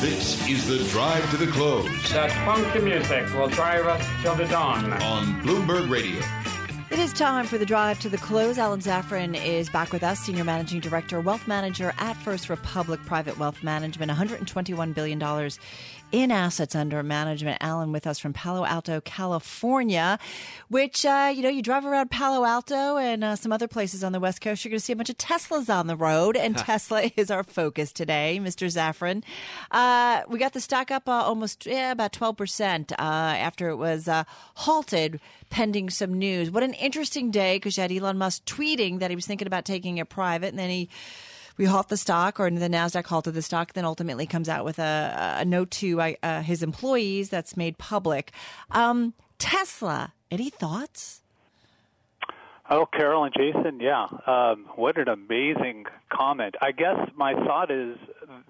This 0.00 0.48
is 0.48 0.68
the 0.68 0.88
drive 0.90 1.28
to 1.30 1.36
the 1.36 1.48
close 1.50 2.12
That 2.12 2.30
funky 2.44 2.78
music 2.78 3.32
will 3.34 3.48
drive 3.48 3.86
us 3.86 4.06
till 4.22 4.36
the 4.36 4.46
dawn. 4.46 4.92
on 4.92 5.42
Bloomberg 5.42 5.90
Radio. 5.90 6.20
It 6.92 6.98
is 6.98 7.12
time 7.12 7.46
for 7.46 7.56
the 7.56 7.64
drive 7.64 7.98
to 8.00 8.08
the 8.08 8.18
close. 8.18 8.58
Alan 8.58 8.80
Zafran 8.80 9.34
is 9.42 9.70
back 9.70 9.92
with 9.92 10.02
us, 10.02 10.20
Senior 10.20 10.44
Managing 10.44 10.78
Director, 10.78 11.20
Wealth 11.22 11.48
Manager 11.48 11.94
at 11.98 12.16
First 12.18 12.50
Republic 12.50 13.00
Private 13.06 13.38
Wealth 13.38 13.62
Management, 13.62 14.12
$121 14.12 14.94
billion 14.94 15.50
in 16.12 16.30
assets 16.30 16.74
under 16.74 17.02
management. 17.02 17.58
Alan 17.60 17.90
with 17.90 18.06
us 18.06 18.18
from 18.18 18.32
Palo 18.32 18.64
Alto, 18.64 19.00
California, 19.00 20.18
which, 20.68 21.04
uh, 21.04 21.32
you 21.34 21.42
know, 21.42 21.48
you 21.48 21.62
drive 21.62 21.84
around 21.84 22.10
Palo 22.10 22.44
Alto 22.44 22.98
and 22.98 23.24
uh, 23.24 23.34
some 23.34 23.50
other 23.50 23.66
places 23.66 24.04
on 24.04 24.12
the 24.12 24.20
West 24.20 24.40
Coast, 24.40 24.64
you're 24.64 24.70
going 24.70 24.78
to 24.78 24.84
see 24.84 24.92
a 24.92 24.96
bunch 24.96 25.10
of 25.10 25.18
Teslas 25.18 25.74
on 25.74 25.86
the 25.86 25.96
road, 25.96 26.36
and 26.36 26.56
Tesla 26.58 27.10
is 27.16 27.30
our 27.30 27.42
focus 27.42 27.92
today, 27.92 28.38
Mr. 28.40 28.66
Zafran. 28.66 29.24
Uh, 29.70 30.22
we 30.28 30.38
got 30.38 30.52
the 30.52 30.60
stock 30.60 30.90
up 30.90 31.08
uh, 31.08 31.12
almost 31.12 31.66
yeah, 31.66 31.90
about 31.90 32.12
12% 32.12 32.92
uh, 32.92 32.94
after 32.98 33.70
it 33.70 33.76
was 33.76 34.06
uh, 34.06 34.24
halted 34.54 35.20
pending 35.50 35.90
some 35.90 36.14
news. 36.14 36.50
What 36.50 36.62
an 36.62 36.74
interesting 36.74 37.30
day 37.30 37.56
because 37.56 37.76
you 37.76 37.82
had 37.82 37.92
Elon 37.92 38.18
Musk 38.18 38.44
tweeting 38.44 39.00
that 39.00 39.10
he 39.10 39.16
was 39.16 39.26
thinking 39.26 39.46
about 39.46 39.64
taking 39.64 39.98
it 39.98 40.08
private, 40.08 40.48
and 40.48 40.58
then 40.58 40.70
he 40.70 40.88
we 41.58 41.64
halt 41.66 41.88
the 41.88 41.96
stock, 41.96 42.40
or 42.40 42.50
the 42.50 42.68
Nasdaq 42.68 43.06
halted 43.06 43.34
the 43.34 43.42
stock. 43.42 43.72
Then 43.72 43.84
ultimately 43.84 44.26
comes 44.26 44.48
out 44.48 44.64
with 44.64 44.78
a, 44.78 45.36
a 45.38 45.44
note 45.44 45.70
to 45.72 46.00
uh, 46.00 46.42
his 46.42 46.62
employees 46.62 47.28
that's 47.30 47.56
made 47.56 47.78
public. 47.78 48.32
Um, 48.70 49.14
Tesla, 49.38 50.12
any 50.30 50.50
thoughts? 50.50 51.20
Oh, 52.70 52.86
Carol 52.86 53.24
and 53.24 53.34
Jason, 53.36 53.80
yeah. 53.80 54.06
Um, 54.26 54.66
what 54.76 54.96
an 54.96 55.08
amazing 55.08 55.84
comment. 56.10 56.54
I 56.62 56.70
guess 56.72 56.96
my 57.16 57.34
thought 57.34 57.70
is 57.70 57.98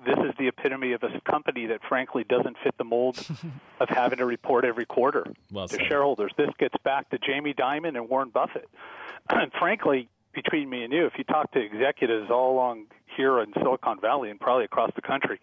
this 0.04 0.18
is 0.18 0.32
the 0.38 0.46
epitome 0.48 0.92
of 0.92 1.02
a 1.02 1.18
company 1.28 1.66
that 1.66 1.80
frankly 1.88 2.22
doesn't 2.22 2.56
fit 2.62 2.76
the 2.78 2.84
mold 2.84 3.18
of 3.80 3.88
having 3.88 4.18
to 4.18 4.26
report 4.26 4.64
every 4.64 4.84
quarter 4.84 5.26
Well 5.50 5.66
to 5.66 5.76
said. 5.76 5.86
shareholders. 5.88 6.30
This 6.36 6.50
gets 6.58 6.74
back 6.84 7.08
to 7.10 7.18
Jamie 7.18 7.54
Dimon 7.54 7.96
and 7.96 8.08
Warren 8.08 8.28
Buffett. 8.28 8.68
And 9.30 9.52
frankly, 9.52 10.08
between 10.32 10.68
me 10.70 10.84
and 10.84 10.92
you, 10.92 11.06
if 11.06 11.14
you 11.16 11.24
talk 11.24 11.52
to 11.52 11.60
executives 11.60 12.30
all 12.30 12.52
along 12.52 12.86
here 13.16 13.40
in 13.40 13.52
Silicon 13.54 14.00
Valley 14.00 14.30
and 14.30 14.40
probably 14.40 14.64
across 14.64 14.90
the 14.94 15.02
country, 15.02 15.40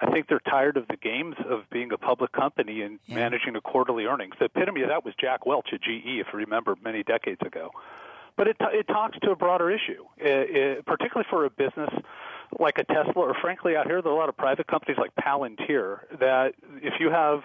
I 0.00 0.10
think 0.10 0.28
they're 0.28 0.40
tired 0.40 0.76
of 0.76 0.88
the 0.88 0.96
games 0.96 1.36
of 1.48 1.68
being 1.70 1.92
a 1.92 1.98
public 1.98 2.32
company 2.32 2.82
and 2.82 2.98
managing 3.08 3.52
the 3.52 3.60
quarterly 3.60 4.06
earnings. 4.06 4.34
The 4.38 4.46
epitome 4.46 4.82
of 4.82 4.88
that 4.88 5.04
was 5.04 5.14
Jack 5.20 5.44
Welch 5.44 5.68
at 5.72 5.82
GE, 5.82 6.20
if 6.20 6.26
you 6.32 6.38
remember, 6.38 6.74
many 6.82 7.02
decades 7.02 7.40
ago. 7.44 7.70
But 8.36 8.48
it, 8.48 8.56
it 8.60 8.86
talks 8.86 9.18
to 9.22 9.32
a 9.32 9.36
broader 9.36 9.70
issue, 9.70 10.04
uh 10.24 10.28
uh 10.28 10.82
particularly 10.86 11.26
for 11.28 11.44
a 11.44 11.50
business 11.50 11.90
like 12.58 12.78
a 12.78 12.84
Tesla, 12.84 13.12
or 13.14 13.34
frankly, 13.40 13.76
out 13.76 13.86
here, 13.86 14.00
there 14.02 14.10
are 14.10 14.14
a 14.14 14.18
lot 14.18 14.28
of 14.28 14.36
private 14.36 14.66
companies 14.66 14.98
like 14.98 15.14
Palantir 15.14 16.00
that 16.18 16.54
if 16.82 16.94
you 16.98 17.10
have 17.10 17.42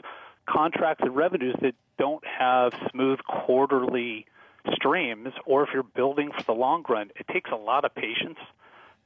contracts 0.50 1.04
and 1.04 1.16
revenues 1.16 1.56
that 1.62 1.76
don't 1.98 2.24
have 2.26 2.74
smooth 2.92 3.20
quarterly 3.28 4.26
streams, 4.74 5.30
or 5.46 5.64
if 5.64 5.70
you're 5.74 5.84
building 5.84 6.32
for 6.36 6.44
the 6.44 6.54
long 6.54 6.84
run, 6.88 7.12
it 7.16 7.28
takes 7.28 7.52
a 7.52 7.56
lot 7.56 7.86
of 7.86 7.94
patience 7.96 8.38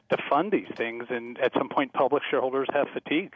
to 0.10 0.17
fund 0.28 0.52
these 0.52 0.67
things, 0.76 1.06
and 1.10 1.38
at 1.39 1.54
some 1.54 1.69
point, 1.69 1.93
public 1.93 2.24
shareholders 2.32 2.67
have 2.74 2.88
fatigue. 2.91 3.32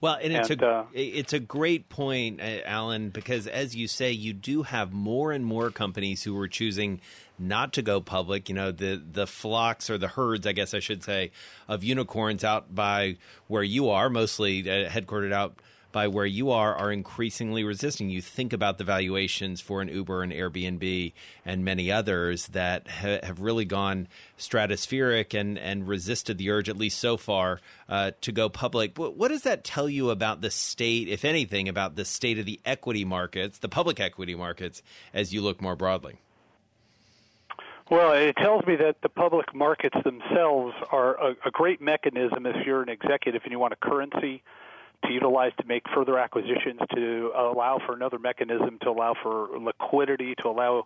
Well, 0.00 0.18
and 0.20 0.32
it's 0.32 0.50
And, 0.50 0.60
a 0.60 0.68
uh, 0.68 0.86
it's 0.92 1.32
a 1.32 1.38
great 1.38 1.88
point, 1.88 2.40
uh, 2.40 2.62
Alan, 2.64 3.10
because 3.10 3.46
as 3.46 3.76
you 3.76 3.86
say, 3.86 4.10
you 4.10 4.32
do 4.32 4.64
have 4.64 4.92
more 4.92 5.30
and 5.30 5.46
more 5.46 5.70
companies 5.70 6.24
who 6.24 6.36
are 6.40 6.48
choosing 6.48 7.00
not 7.38 7.72
to 7.74 7.82
go 7.82 8.00
public. 8.00 8.48
You 8.48 8.56
know, 8.56 8.72
the 8.72 9.00
the 9.12 9.28
flocks 9.28 9.88
or 9.88 9.98
the 9.98 10.08
herds, 10.08 10.48
I 10.48 10.52
guess 10.52 10.74
I 10.74 10.80
should 10.80 11.04
say, 11.04 11.30
of 11.68 11.84
unicorns 11.84 12.42
out 12.42 12.74
by 12.74 13.18
where 13.46 13.62
you 13.62 13.90
are, 13.90 14.10
mostly 14.10 14.68
uh, 14.68 14.90
headquartered 14.90 15.32
out 15.32 15.60
by 15.96 16.08
where 16.08 16.26
you 16.26 16.50
are, 16.50 16.74
are 16.74 16.92
increasingly 16.92 17.64
resisting. 17.64 18.10
You 18.10 18.20
think 18.20 18.52
about 18.52 18.76
the 18.76 18.84
valuations 18.84 19.62
for 19.62 19.80
an 19.80 19.88
Uber 19.88 20.22
and 20.22 20.30
Airbnb 20.30 21.14
and 21.42 21.64
many 21.64 21.90
others 21.90 22.48
that 22.48 22.86
ha- 22.86 23.20
have 23.22 23.40
really 23.40 23.64
gone 23.64 24.06
stratospheric 24.38 25.32
and, 25.32 25.58
and 25.58 25.88
resisted 25.88 26.36
the 26.36 26.50
urge, 26.50 26.68
at 26.68 26.76
least 26.76 26.98
so 26.98 27.16
far, 27.16 27.62
uh, 27.88 28.10
to 28.20 28.30
go 28.30 28.50
public. 28.50 28.98
What, 28.98 29.16
what 29.16 29.28
does 29.28 29.44
that 29.44 29.64
tell 29.64 29.88
you 29.88 30.10
about 30.10 30.42
the 30.42 30.50
state, 30.50 31.08
if 31.08 31.24
anything, 31.24 31.66
about 31.66 31.96
the 31.96 32.04
state 32.04 32.38
of 32.38 32.44
the 32.44 32.60
equity 32.66 33.06
markets, 33.06 33.56
the 33.56 33.70
public 33.70 33.98
equity 33.98 34.34
markets, 34.34 34.82
as 35.14 35.32
you 35.32 35.40
look 35.40 35.62
more 35.62 35.76
broadly? 35.76 36.16
Well, 37.90 38.12
it 38.12 38.36
tells 38.36 38.66
me 38.66 38.76
that 38.76 39.00
the 39.00 39.08
public 39.08 39.54
markets 39.54 39.96
themselves 40.04 40.74
are 40.92 41.14
a, 41.14 41.36
a 41.46 41.50
great 41.50 41.80
mechanism 41.80 42.44
if 42.44 42.66
you're 42.66 42.82
an 42.82 42.90
executive 42.90 43.44
and 43.44 43.52
you 43.52 43.58
want 43.58 43.72
a 43.72 43.76
currency 43.76 44.42
to 45.04 45.12
utilize 45.12 45.52
to 45.60 45.66
make 45.66 45.82
further 45.94 46.18
acquisitions, 46.18 46.80
to 46.94 47.32
allow 47.36 47.78
for 47.84 47.94
another 47.94 48.18
mechanism 48.18 48.78
to 48.82 48.90
allow 48.90 49.14
for 49.22 49.48
liquidity, 49.58 50.34
to 50.42 50.48
allow 50.48 50.84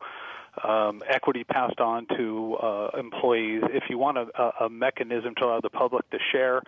um, 0.65 1.03
equity 1.09 1.45
passed 1.45 1.81
on 1.81 2.07
to 2.17 2.57
uh, 2.57 2.91
employees. 2.99 3.63
If 3.71 3.85
you 3.89 3.99
want 3.99 4.19
a, 4.19 4.65
a 4.65 4.69
mechanism 4.69 5.35
to 5.37 5.45
allow 5.45 5.61
the 5.61 5.71
public 5.71 6.09
to 6.11 6.19
share 6.33 6.63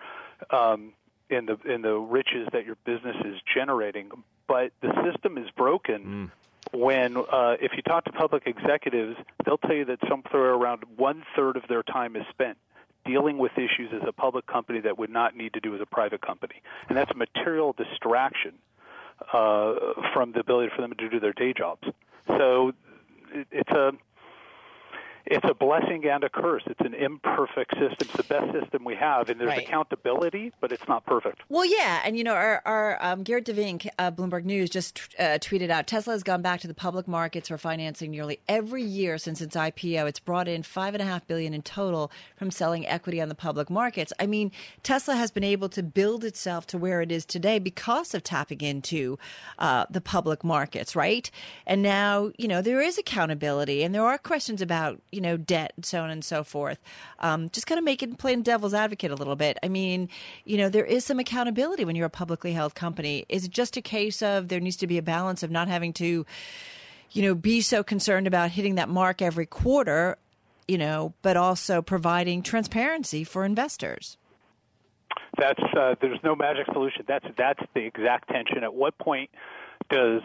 um, 0.49 0.93
in 1.29 1.45
the 1.45 1.57
in 1.65 1.81
the 1.81 1.95
riches 1.95 2.47
that 2.53 2.65
your 2.65 2.77
business 2.85 3.15
is 3.25 3.35
generating, 3.53 4.09
but 4.47 4.71
the 4.81 4.91
system 5.03 5.37
is 5.37 5.49
broken 5.57 6.31
when 6.71 7.17
uh, 7.17 7.55
if 7.61 7.73
you 7.75 7.81
talk 7.83 8.05
to 8.05 8.11
public 8.11 8.43
executives, 8.45 9.17
they'll 9.45 9.57
tell 9.57 9.75
you 9.75 9.85
that 9.85 9.99
somewhere 10.09 10.53
around 10.53 10.83
one 10.95 11.23
third 11.35 11.57
of 11.57 11.63
their 11.67 11.83
time 11.83 12.15
is 12.15 12.23
spent 12.31 12.57
dealing 13.05 13.37
with 13.37 13.51
issues 13.57 13.91
as 13.93 14.01
a 14.07 14.11
public 14.11 14.45
company 14.47 14.79
that 14.81 14.97
would 14.97 15.09
not 15.09 15.35
need 15.35 15.53
to 15.53 15.59
do 15.59 15.75
as 15.75 15.81
a 15.81 15.85
private 15.85 16.21
company, 16.21 16.61
and 16.89 16.97
that's 16.97 17.11
a 17.11 17.15
material 17.15 17.73
distraction 17.73 18.53
uh, 19.31 19.73
from 20.13 20.31
the 20.31 20.39
ability 20.39 20.71
for 20.75 20.81
them 20.81 20.93
to 20.97 21.09
do 21.09 21.19
their 21.19 21.33
day 21.33 21.53
jobs. 21.53 21.87
So 22.27 22.73
it, 23.33 23.47
it's 23.51 23.71
a 23.71 23.91
it's 25.25 25.45
a 25.49 25.53
blessing 25.53 26.05
and 26.07 26.23
a 26.23 26.29
curse. 26.29 26.63
It's 26.65 26.81
an 26.81 26.93
imperfect 26.93 27.71
system. 27.73 27.97
It's 28.01 28.13
the 28.17 28.23
best 28.23 28.51
system 28.51 28.83
we 28.83 28.95
have, 28.95 29.29
and 29.29 29.39
there's 29.39 29.49
Right. 29.49 29.65
accountability, 29.67 30.51
but 30.59 30.71
it's 30.71 30.87
not 30.87 31.05
perfect. 31.05 31.41
Well, 31.49 31.65
yeah, 31.65 32.01
and 32.03 32.17
you 32.17 32.23
know, 32.23 32.33
our, 32.33 32.61
our 32.65 32.97
um, 33.01 33.23
Gerrit 33.23 33.45
De 33.45 33.53
Vynck, 33.53 33.87
uh, 33.97 34.11
Bloomberg 34.11 34.43
News, 34.45 34.69
just 34.69 34.99
uh, 35.19 35.37
tweeted 35.39 35.69
out 35.69 35.87
Tesla 35.87 36.13
has 36.13 36.23
gone 36.23 36.41
back 36.41 36.59
to 36.61 36.67
the 36.67 36.73
public 36.73 37.07
markets 37.07 37.47
for 37.49 37.57
financing 37.57 38.11
nearly 38.11 38.39
every 38.49 38.83
year 38.83 39.17
since 39.17 39.39
its 39.41 39.55
IPO. 39.55 40.07
It's 40.07 40.19
brought 40.19 40.47
in 40.47 40.63
five 40.63 40.93
and 40.93 41.01
a 41.01 41.05
half 41.05 41.25
billion 41.27 41.53
in 41.53 41.61
total 41.61 42.11
from 42.35 42.51
selling 42.51 42.85
equity 42.87 43.21
on 43.21 43.29
the 43.29 43.35
public 43.35 43.69
markets. 43.69 44.11
I 44.19 44.25
mean, 44.27 44.51
Tesla 44.83 45.15
has 45.15 45.31
been 45.31 45.43
able 45.43 45.69
to 45.69 45.83
build 45.83 46.23
itself 46.25 46.67
to 46.67 46.77
where 46.77 47.01
it 47.01 47.11
is 47.11 47.25
today 47.25 47.59
because 47.59 48.13
of 48.13 48.23
tapping 48.23 48.61
into 48.61 49.17
uh, 49.59 49.85
the 49.89 50.01
public 50.01 50.43
markets, 50.43 50.95
right? 50.95 51.29
And 51.65 51.81
now, 51.81 52.31
you 52.37 52.47
know, 52.47 52.61
there 52.61 52.81
is 52.81 52.97
accountability, 52.97 53.83
and 53.83 53.93
there 53.95 54.03
are 54.05 54.17
questions 54.17 54.61
about 54.61 54.99
you 55.13 55.21
know 55.21 55.37
debt 55.37 55.73
and 55.75 55.85
so 55.85 56.01
on 56.01 56.09
and 56.09 56.23
so 56.23 56.43
forth. 56.43 56.79
Um, 57.19 57.49
just 57.49 57.67
kind 57.67 57.79
of 57.79 57.85
making 57.85 58.15
playing 58.15 58.43
devil's 58.43 58.73
advocate 58.73 59.11
a 59.11 59.15
little 59.15 59.35
bit. 59.35 59.57
I 59.63 59.69
mean, 59.69 60.09
you 60.45 60.57
know, 60.57 60.69
there 60.69 60.85
is 60.85 61.05
some 61.05 61.19
accountability 61.19 61.85
when 61.85 61.95
you're 61.95 62.07
a 62.07 62.09
publicly 62.09 62.53
held 62.53 62.75
company. 62.75 63.25
Is 63.29 63.45
it 63.45 63.51
just 63.51 63.77
a 63.77 63.81
case 63.81 64.21
of 64.21 64.47
there 64.47 64.59
needs 64.59 64.77
to 64.77 64.87
be 64.87 64.97
a 64.97 65.03
balance 65.03 65.43
of 65.43 65.51
not 65.51 65.67
having 65.67 65.93
to, 65.93 66.25
you 67.11 67.21
know, 67.21 67.35
be 67.35 67.61
so 67.61 67.83
concerned 67.83 68.27
about 68.27 68.51
hitting 68.51 68.75
that 68.75 68.89
mark 68.89 69.21
every 69.21 69.45
quarter? 69.45 70.17
you 70.67 70.77
know, 70.77 71.13
but 71.21 71.37
also 71.37 71.81
providing 71.81 72.41
transparency 72.41 73.23
for 73.23 73.45
investors. 73.45 74.17
That's 75.37 75.61
uh, 75.77 75.95
there's 76.01 76.19
no 76.23 76.35
magic 76.35 76.67
solution. 76.71 77.05
That's 77.07 77.25
that's 77.37 77.59
the 77.73 77.81
exact 77.81 78.29
tension. 78.29 78.63
At 78.63 78.73
what 78.73 78.97
point 78.97 79.29
does 79.89 80.21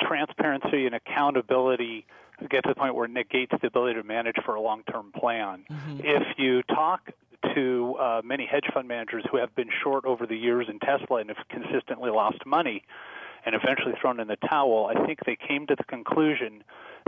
transparency 0.00 0.86
and 0.86 0.94
accountability 0.94 2.06
get 2.48 2.62
to 2.64 2.68
the 2.70 2.74
point 2.74 2.94
where 2.94 3.04
it 3.04 3.10
negates 3.10 3.52
the 3.60 3.66
ability 3.66 4.00
to 4.00 4.02
manage 4.02 4.36
for 4.44 4.54
a 4.54 4.60
long-term 4.60 5.12
plan? 5.12 5.64
Mm-hmm. 5.70 6.00
If 6.04 6.38
you 6.38 6.62
talk 6.62 7.10
to 7.54 7.96
uh, 7.98 8.22
many 8.24 8.46
hedge 8.46 8.66
fund 8.72 8.88
managers 8.88 9.24
who 9.30 9.38
have 9.38 9.54
been 9.54 9.68
short 9.82 10.04
over 10.04 10.26
the 10.26 10.36
years 10.36 10.66
in 10.68 10.78
Tesla 10.78 11.18
and 11.18 11.30
have 11.30 11.48
consistently 11.48 12.10
lost 12.10 12.44
money 12.46 12.84
and 13.44 13.54
eventually 13.54 13.94
thrown 14.00 14.20
in 14.20 14.28
the 14.28 14.36
towel, 14.36 14.90
I 14.94 15.04
think 15.04 15.20
they 15.26 15.36
came 15.36 15.66
to 15.66 15.74
the 15.74 15.84
conclusion 15.84 16.62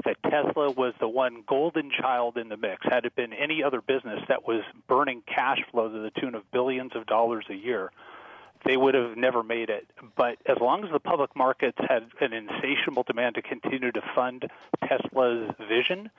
that 0.04 0.16
Tesla 0.24 0.70
was 0.72 0.92
the 0.98 1.08
one 1.08 1.44
golden 1.46 1.90
child 1.90 2.36
in 2.36 2.48
the 2.48 2.56
mix. 2.56 2.84
Had 2.84 3.04
it 3.04 3.14
been 3.14 3.32
any 3.32 3.62
other 3.62 3.80
business 3.80 4.20
that 4.28 4.46
was 4.46 4.62
burning 4.88 5.22
cash 5.26 5.58
flow 5.70 5.88
to 5.88 5.98
the 5.98 6.10
tune 6.20 6.34
of 6.34 6.50
billions 6.50 6.92
of 6.96 7.06
dollars 7.06 7.44
a 7.48 7.54
year, 7.54 7.92
they 8.64 8.76
would 8.76 8.94
have 8.94 9.16
never 9.16 9.42
made 9.42 9.70
it. 9.70 9.86
But 10.16 10.38
as 10.46 10.58
long 10.60 10.84
as 10.84 10.90
the 10.90 11.00
public 11.00 11.34
markets 11.36 11.78
had 11.88 12.06
an 12.20 12.32
insatiable 12.32 13.02
demand 13.02 13.36
to 13.36 13.42
continue 13.42 13.92
to 13.92 14.02
fund 14.14 14.46
Tesla's 14.88 15.50
vision, 15.68 16.10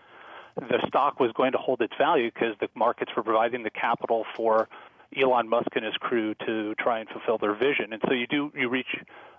the 0.56 0.80
stock 0.88 1.20
was 1.20 1.32
going 1.34 1.52
to 1.52 1.58
hold 1.58 1.82
its 1.82 1.94
value 1.98 2.32
because 2.34 2.56
the 2.60 2.70
markets 2.76 3.12
were 3.16 3.24
providing 3.24 3.64
the 3.64 3.70
capital 3.70 4.26
for 4.36 4.70
Elon 5.16 5.50
Musk 5.50 5.68
and 5.76 5.86
his 5.86 5.96
crew 5.96 6.34
to 6.46 6.76
try 6.76 7.00
and 7.00 7.10
fulfill 7.10 7.38
their 7.38 7.54
vision. 7.54 7.94
And 7.94 8.02
so 8.08 8.14
you 8.14 8.28
do 8.28 8.52
you 8.56 8.70
reach 8.70 8.96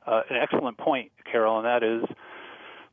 uh, 0.07 0.23
an 0.31 0.37
excellent 0.37 0.79
point, 0.79 1.11
Carol, 1.31 1.59
and 1.59 1.67
that 1.67 1.83
is 1.83 2.05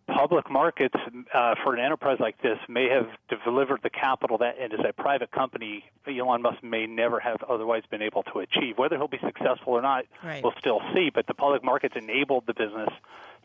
public 0.08 0.50
markets 0.50 0.96
uh, 1.34 1.56
for 1.63 1.74
an 1.74 1.84
enterprise 1.84 2.18
like 2.20 2.42
this 2.42 2.58
may 2.68 2.89
have 2.89 3.08
delivered 3.44 3.80
the 3.84 3.89
capital 3.89 4.38
that, 4.39 4.56
and 4.60 4.74
as 4.74 4.80
a 4.88 4.94
private 4.94 5.32
company, 5.32 5.84
Elon 6.08 6.42
Musk 6.42 6.63
may 6.63 6.86
never 6.86 7.20
have 7.20 7.38
otherwise 7.50 7.84
been 7.89 8.02
able 8.02 8.24
to 8.24 8.39
achieve. 8.39 8.78
Whether 8.78 8.98
he'll 8.98 9.08
be 9.08 9.20
successful 9.26 9.74
or 9.74 9.82
not, 9.82 10.06
right. 10.24 10.44
we'll 10.44 10.54
still 10.60 10.82
see. 10.94 11.10
But 11.13 11.28
the 11.28 11.34
public 11.34 11.63
markets 11.63 11.96
enabled 11.98 12.46
the 12.48 12.54
business 12.54 12.89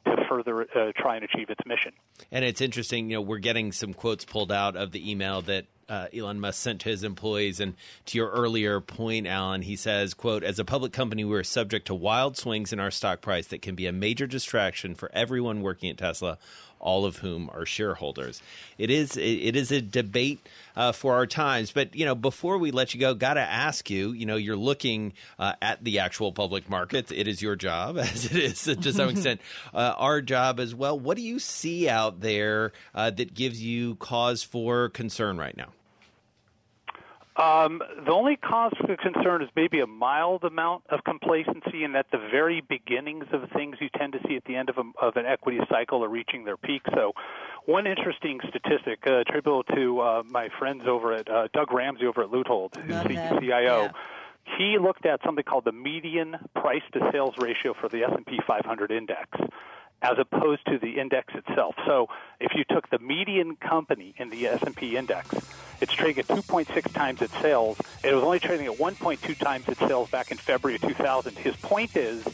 to 0.05 0.17
further 0.29 0.63
uh, 0.63 0.93
try 0.97 1.17
and 1.17 1.25
achieve 1.25 1.51
its 1.51 1.61
mission. 1.67 1.93
And 2.31 2.45
it's 2.45 2.61
interesting, 2.61 3.11
you 3.11 3.17
know, 3.17 3.23
we're 3.23 3.39
getting 3.39 3.73
some 3.73 3.95
quotes 3.95 4.25
pulled 4.25 4.53
out 4.53 4.77
of 4.77 4.93
the 4.93 5.11
email 5.11 5.43
that 5.43 5.67
uh, 5.89 6.07
Elon 6.15 6.41
Musk 6.41 6.61
sent 6.61 6.81
to 6.83 6.89
his 6.89 7.05
employees. 7.05 7.61
And 7.61 7.75
to 8.07 8.19
your 8.19 8.31
earlier 8.31 8.81
point, 8.81 9.27
Alan, 9.27 9.63
he 9.63 9.77
says, 9.77 10.15
"quote 10.15 10.43
As 10.43 10.59
a 10.59 10.65
public 10.65 10.93
company, 10.93 11.25
we 11.25 11.37
are 11.37 11.45
subject 11.45 11.87
to 11.87 11.95
wild 11.95 12.37
swings 12.37 12.73
in 12.73 12.81
our 12.81 12.91
stock 12.91 13.21
price 13.21 13.47
that 13.49 13.63
can 13.63 13.75
be 13.75 13.87
a 13.87 13.93
major 13.93 14.27
distraction 14.27 14.95
for 14.95 15.11
everyone 15.13 15.63
working 15.63 15.91
at 15.91 15.99
Tesla." 15.99 16.39
All 16.81 17.05
of 17.05 17.19
whom 17.19 17.51
are 17.53 17.67
shareholders. 17.67 18.43
It 18.77 18.91
is 18.91 19.17
it 19.17 19.57
is 19.57 19.71
a 19.71 19.81
debate 19.81 20.47
uh, 20.77 20.93
for 20.93 21.15
our 21.15 21.27
times. 21.27 21.73
But 21.73 21.95
you 21.95 22.05
know, 22.05 22.15
before 22.15 22.59
we 22.59 22.71
let 22.71 22.95
you 22.95 23.01
go, 23.01 23.15
got 23.15 23.35
to 23.35 23.41
ask 23.41 23.91
you. 23.91 24.13
You 24.13 24.27
know, 24.27 24.37
you're 24.37 24.57
looking 24.57 25.13
uh, 25.39 25.55
at 25.61 25.83
the 25.83 25.99
actual 25.99 26.33
public 26.33 26.69
markets. 26.71 27.13
It 27.13 27.29
is 27.29 27.43
your 27.43 27.57
job, 27.57 27.99
as 27.99 28.27
it 28.27 28.37
is 28.37 28.63
to 28.63 28.93
some 28.93 29.09
extent 29.11 29.41
uh, 29.75 29.95
our 29.97 30.21
job 30.21 30.61
as 30.61 30.75
well. 30.75 30.99
What 30.99 31.17
do 31.17 31.23
you 31.23 31.39
see 31.39 31.89
out 31.89 32.21
there 32.21 32.73
uh, 32.95 33.11
that 33.11 33.35
gives 33.35 33.63
you 33.63 33.97
cause 33.97 34.43
for 34.43 34.89
concern 34.89 35.39
right 35.39 35.57
now? 35.57 35.73
Um, 37.39 37.81
the 38.05 38.11
only 38.11 38.35
cause 38.35 38.73
for 38.85 38.97
concern 38.97 39.43
is 39.43 39.49
maybe 39.55 39.79
a 39.79 39.87
mild 39.87 40.43
amount 40.43 40.83
of 40.91 41.05
complacency, 41.05 41.85
and 41.85 41.97
at 41.97 42.11
the 42.11 42.19
very 42.19 42.61
beginnings 42.61 43.27
of 43.33 43.49
things 43.51 43.77
you 43.81 43.89
tend 43.97 44.15
to 44.15 44.19
see 44.27 44.35
at 44.35 44.45
the 44.45 44.57
end 44.57 44.69
of, 44.71 44.79
a, 44.79 44.83
of 45.01 45.15
an 45.15 45.25
equity 45.25 45.61
cycle 45.71 46.05
are 46.05 46.09
reaching 46.09 46.45
their 46.45 46.57
peak. 46.57 46.83
So, 46.95 47.13
one 47.67 47.87
interesting 47.87 48.41
statistic 48.49 49.05
uh, 49.07 49.21
attributable 49.21 49.63
to 49.75 50.01
uh, 50.01 50.23
my 50.29 50.49
friends 50.59 50.83
over 50.89 51.13
at 51.13 51.31
uh, 51.31 51.47
Doug 51.53 51.73
Ramsey 51.73 52.07
over 52.07 52.23
at 52.23 52.31
Leuthold, 52.31 52.77
who's 52.77 53.03
the 53.05 53.39
CIO. 53.41 53.83
Yeah. 53.83 53.93
He 54.57 54.79
looked 54.79 55.07
at 55.07 55.21
something 55.25 55.45
called 55.45 55.65
the 55.65 55.73
median 55.73 56.37
price 56.57 56.83
to 56.95 57.09
sales 57.13 57.35
ratio 57.39 57.75
for 57.79 57.89
the 57.89 58.03
S&P 58.03 58.41
500 58.47 58.91
index 58.91 59.29
as 60.03 60.19
opposed 60.19 60.65
to 60.67 60.79
the 60.79 60.99
index 60.99 61.35
itself. 61.35 61.75
So 61.87 62.09
if 62.41 62.53
you 62.55 62.65
took 62.65 62.89
the 62.91 62.99
median 62.99 63.57
company 63.57 64.15
in 64.17 64.31
the 64.31 64.47
S&P 64.47 64.97
index, 64.97 65.35
it's 65.81 65.93
trading 65.93 66.21
at 66.21 66.29
2.6 66.29 66.93
times 66.93 67.23
its 67.23 67.37
sales. 67.41 67.79
It 68.05 68.15
was 68.15 68.23
only 68.23 68.39
trading 68.39 68.67
at 68.67 68.79
1.2 68.79 69.37
times 69.39 69.69
its 69.69 69.81
sales 69.81 70.11
back 70.11 70.31
in 70.31 70.37
February 70.37 70.77
of 70.77 70.83
2000. 70.83 71.37
His 71.39 71.57
point 71.57 71.97
is 71.97 72.25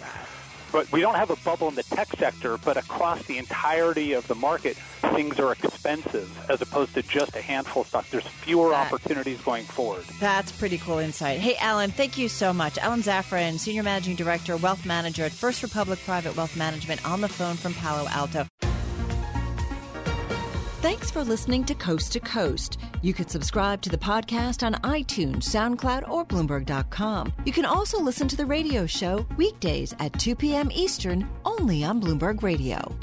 but 0.74 0.90
we 0.90 1.00
don't 1.00 1.14
have 1.14 1.30
a 1.30 1.36
bubble 1.36 1.68
in 1.68 1.76
the 1.76 1.84
tech 1.84 2.08
sector, 2.18 2.58
but 2.58 2.76
across 2.76 3.22
the 3.26 3.38
entirety 3.38 4.12
of 4.12 4.26
the 4.26 4.34
market, 4.34 4.76
things 5.14 5.38
are 5.38 5.52
expensive 5.52 6.28
as 6.50 6.60
opposed 6.60 6.92
to 6.94 7.02
just 7.02 7.36
a 7.36 7.40
handful 7.40 7.82
of 7.82 7.88
stocks. 7.88 8.10
There's 8.10 8.26
fewer 8.26 8.70
that, 8.70 8.92
opportunities 8.92 9.40
going 9.42 9.62
forward. 9.62 10.02
That's 10.18 10.50
pretty 10.50 10.78
cool 10.78 10.98
insight. 10.98 11.38
Hey, 11.38 11.54
Alan, 11.60 11.92
thank 11.92 12.18
you 12.18 12.28
so 12.28 12.52
much. 12.52 12.76
Alan 12.78 13.02
Zafran, 13.02 13.60
Senior 13.60 13.84
Managing 13.84 14.16
Director, 14.16 14.56
Wealth 14.56 14.84
Manager 14.84 15.24
at 15.24 15.30
First 15.30 15.62
Republic 15.62 16.00
Private 16.04 16.36
Wealth 16.36 16.56
Management, 16.56 17.08
on 17.08 17.20
the 17.20 17.28
phone 17.28 17.54
from 17.54 17.72
Palo 17.74 18.08
Alto. 18.08 18.44
Thanks 20.84 21.10
for 21.10 21.24
listening 21.24 21.64
to 21.64 21.74
Coast 21.74 22.12
to 22.12 22.20
Coast. 22.20 22.76
You 23.00 23.14
can 23.14 23.26
subscribe 23.26 23.80
to 23.80 23.88
the 23.88 23.96
podcast 23.96 24.62
on 24.62 24.74
iTunes, 24.82 25.44
SoundCloud, 25.44 26.10
or 26.10 26.26
Bloomberg.com. 26.26 27.32
You 27.46 27.52
can 27.52 27.64
also 27.64 27.98
listen 27.98 28.28
to 28.28 28.36
the 28.36 28.44
radio 28.44 28.84
show 28.84 29.24
weekdays 29.38 29.94
at 29.98 30.12
2 30.20 30.34
p.m. 30.34 30.70
Eastern 30.70 31.26
only 31.46 31.84
on 31.84 32.02
Bloomberg 32.02 32.42
Radio. 32.42 32.94